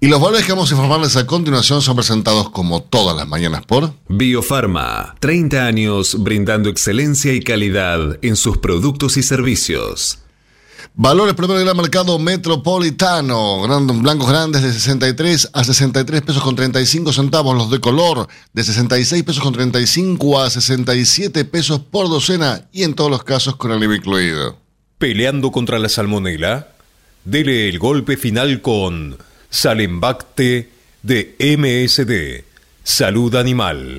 [0.00, 3.64] Y los valores que vamos a informarles a continuación son presentados como todas las mañanas
[3.64, 10.18] por Biofarma, 30 años brindando excelencia y calidad en sus productos y servicios.
[10.94, 13.66] Valores primero del mercado metropolitano.
[14.02, 17.56] Blancos grandes de 63 a 63 pesos con 35 centavos.
[17.56, 22.68] Los de color de 66 pesos con 35 a 67 pesos por docena.
[22.72, 24.58] Y en todos los casos con el IVA incluido.
[24.98, 26.68] Peleando contra la salmonela,
[27.24, 29.16] dele el golpe final con
[29.48, 30.70] Salembacte
[31.02, 32.44] de MSD,
[32.84, 33.98] Salud Animal.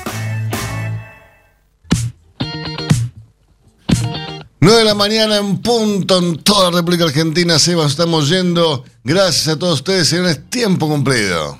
[4.71, 7.59] 9 de la mañana en punto en toda la República Argentina.
[7.59, 8.85] Seba, nos estamos yendo.
[9.03, 10.49] Gracias a todos ustedes, señores.
[10.49, 11.59] Tiempo cumplido.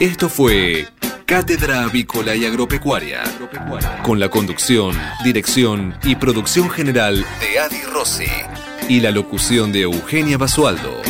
[0.00, 0.88] Esto fue
[1.26, 3.24] Cátedra Avícola y Agropecuaria,
[4.02, 8.24] con la conducción, dirección y producción general de Adi Rossi
[8.88, 11.02] y la locución de Eugenia Basualdo.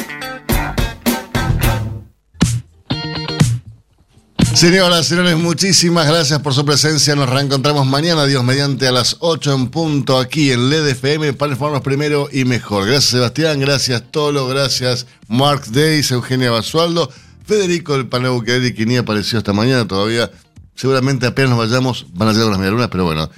[4.62, 7.16] Señoras, señores, muchísimas gracias por su presencia.
[7.16, 11.50] Nos reencontramos mañana, Dios mediante, a las 8 en punto aquí en LED FM para
[11.50, 12.86] informarnos primero y mejor.
[12.86, 13.58] Gracias, Sebastián.
[13.58, 14.46] Gracias, Tolo.
[14.46, 17.10] Gracias, Mark Days, Eugenia Basualdo.
[17.44, 20.30] Federico del Paneu que ni apareció esta mañana todavía.
[20.76, 23.28] Seguramente apenas nos vayamos, van a llegar las medialunas, pero bueno.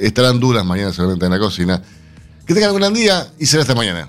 [0.00, 1.80] estarán duras mañana seguramente en la cocina.
[2.44, 4.08] Que tengan un gran día y será hasta mañana.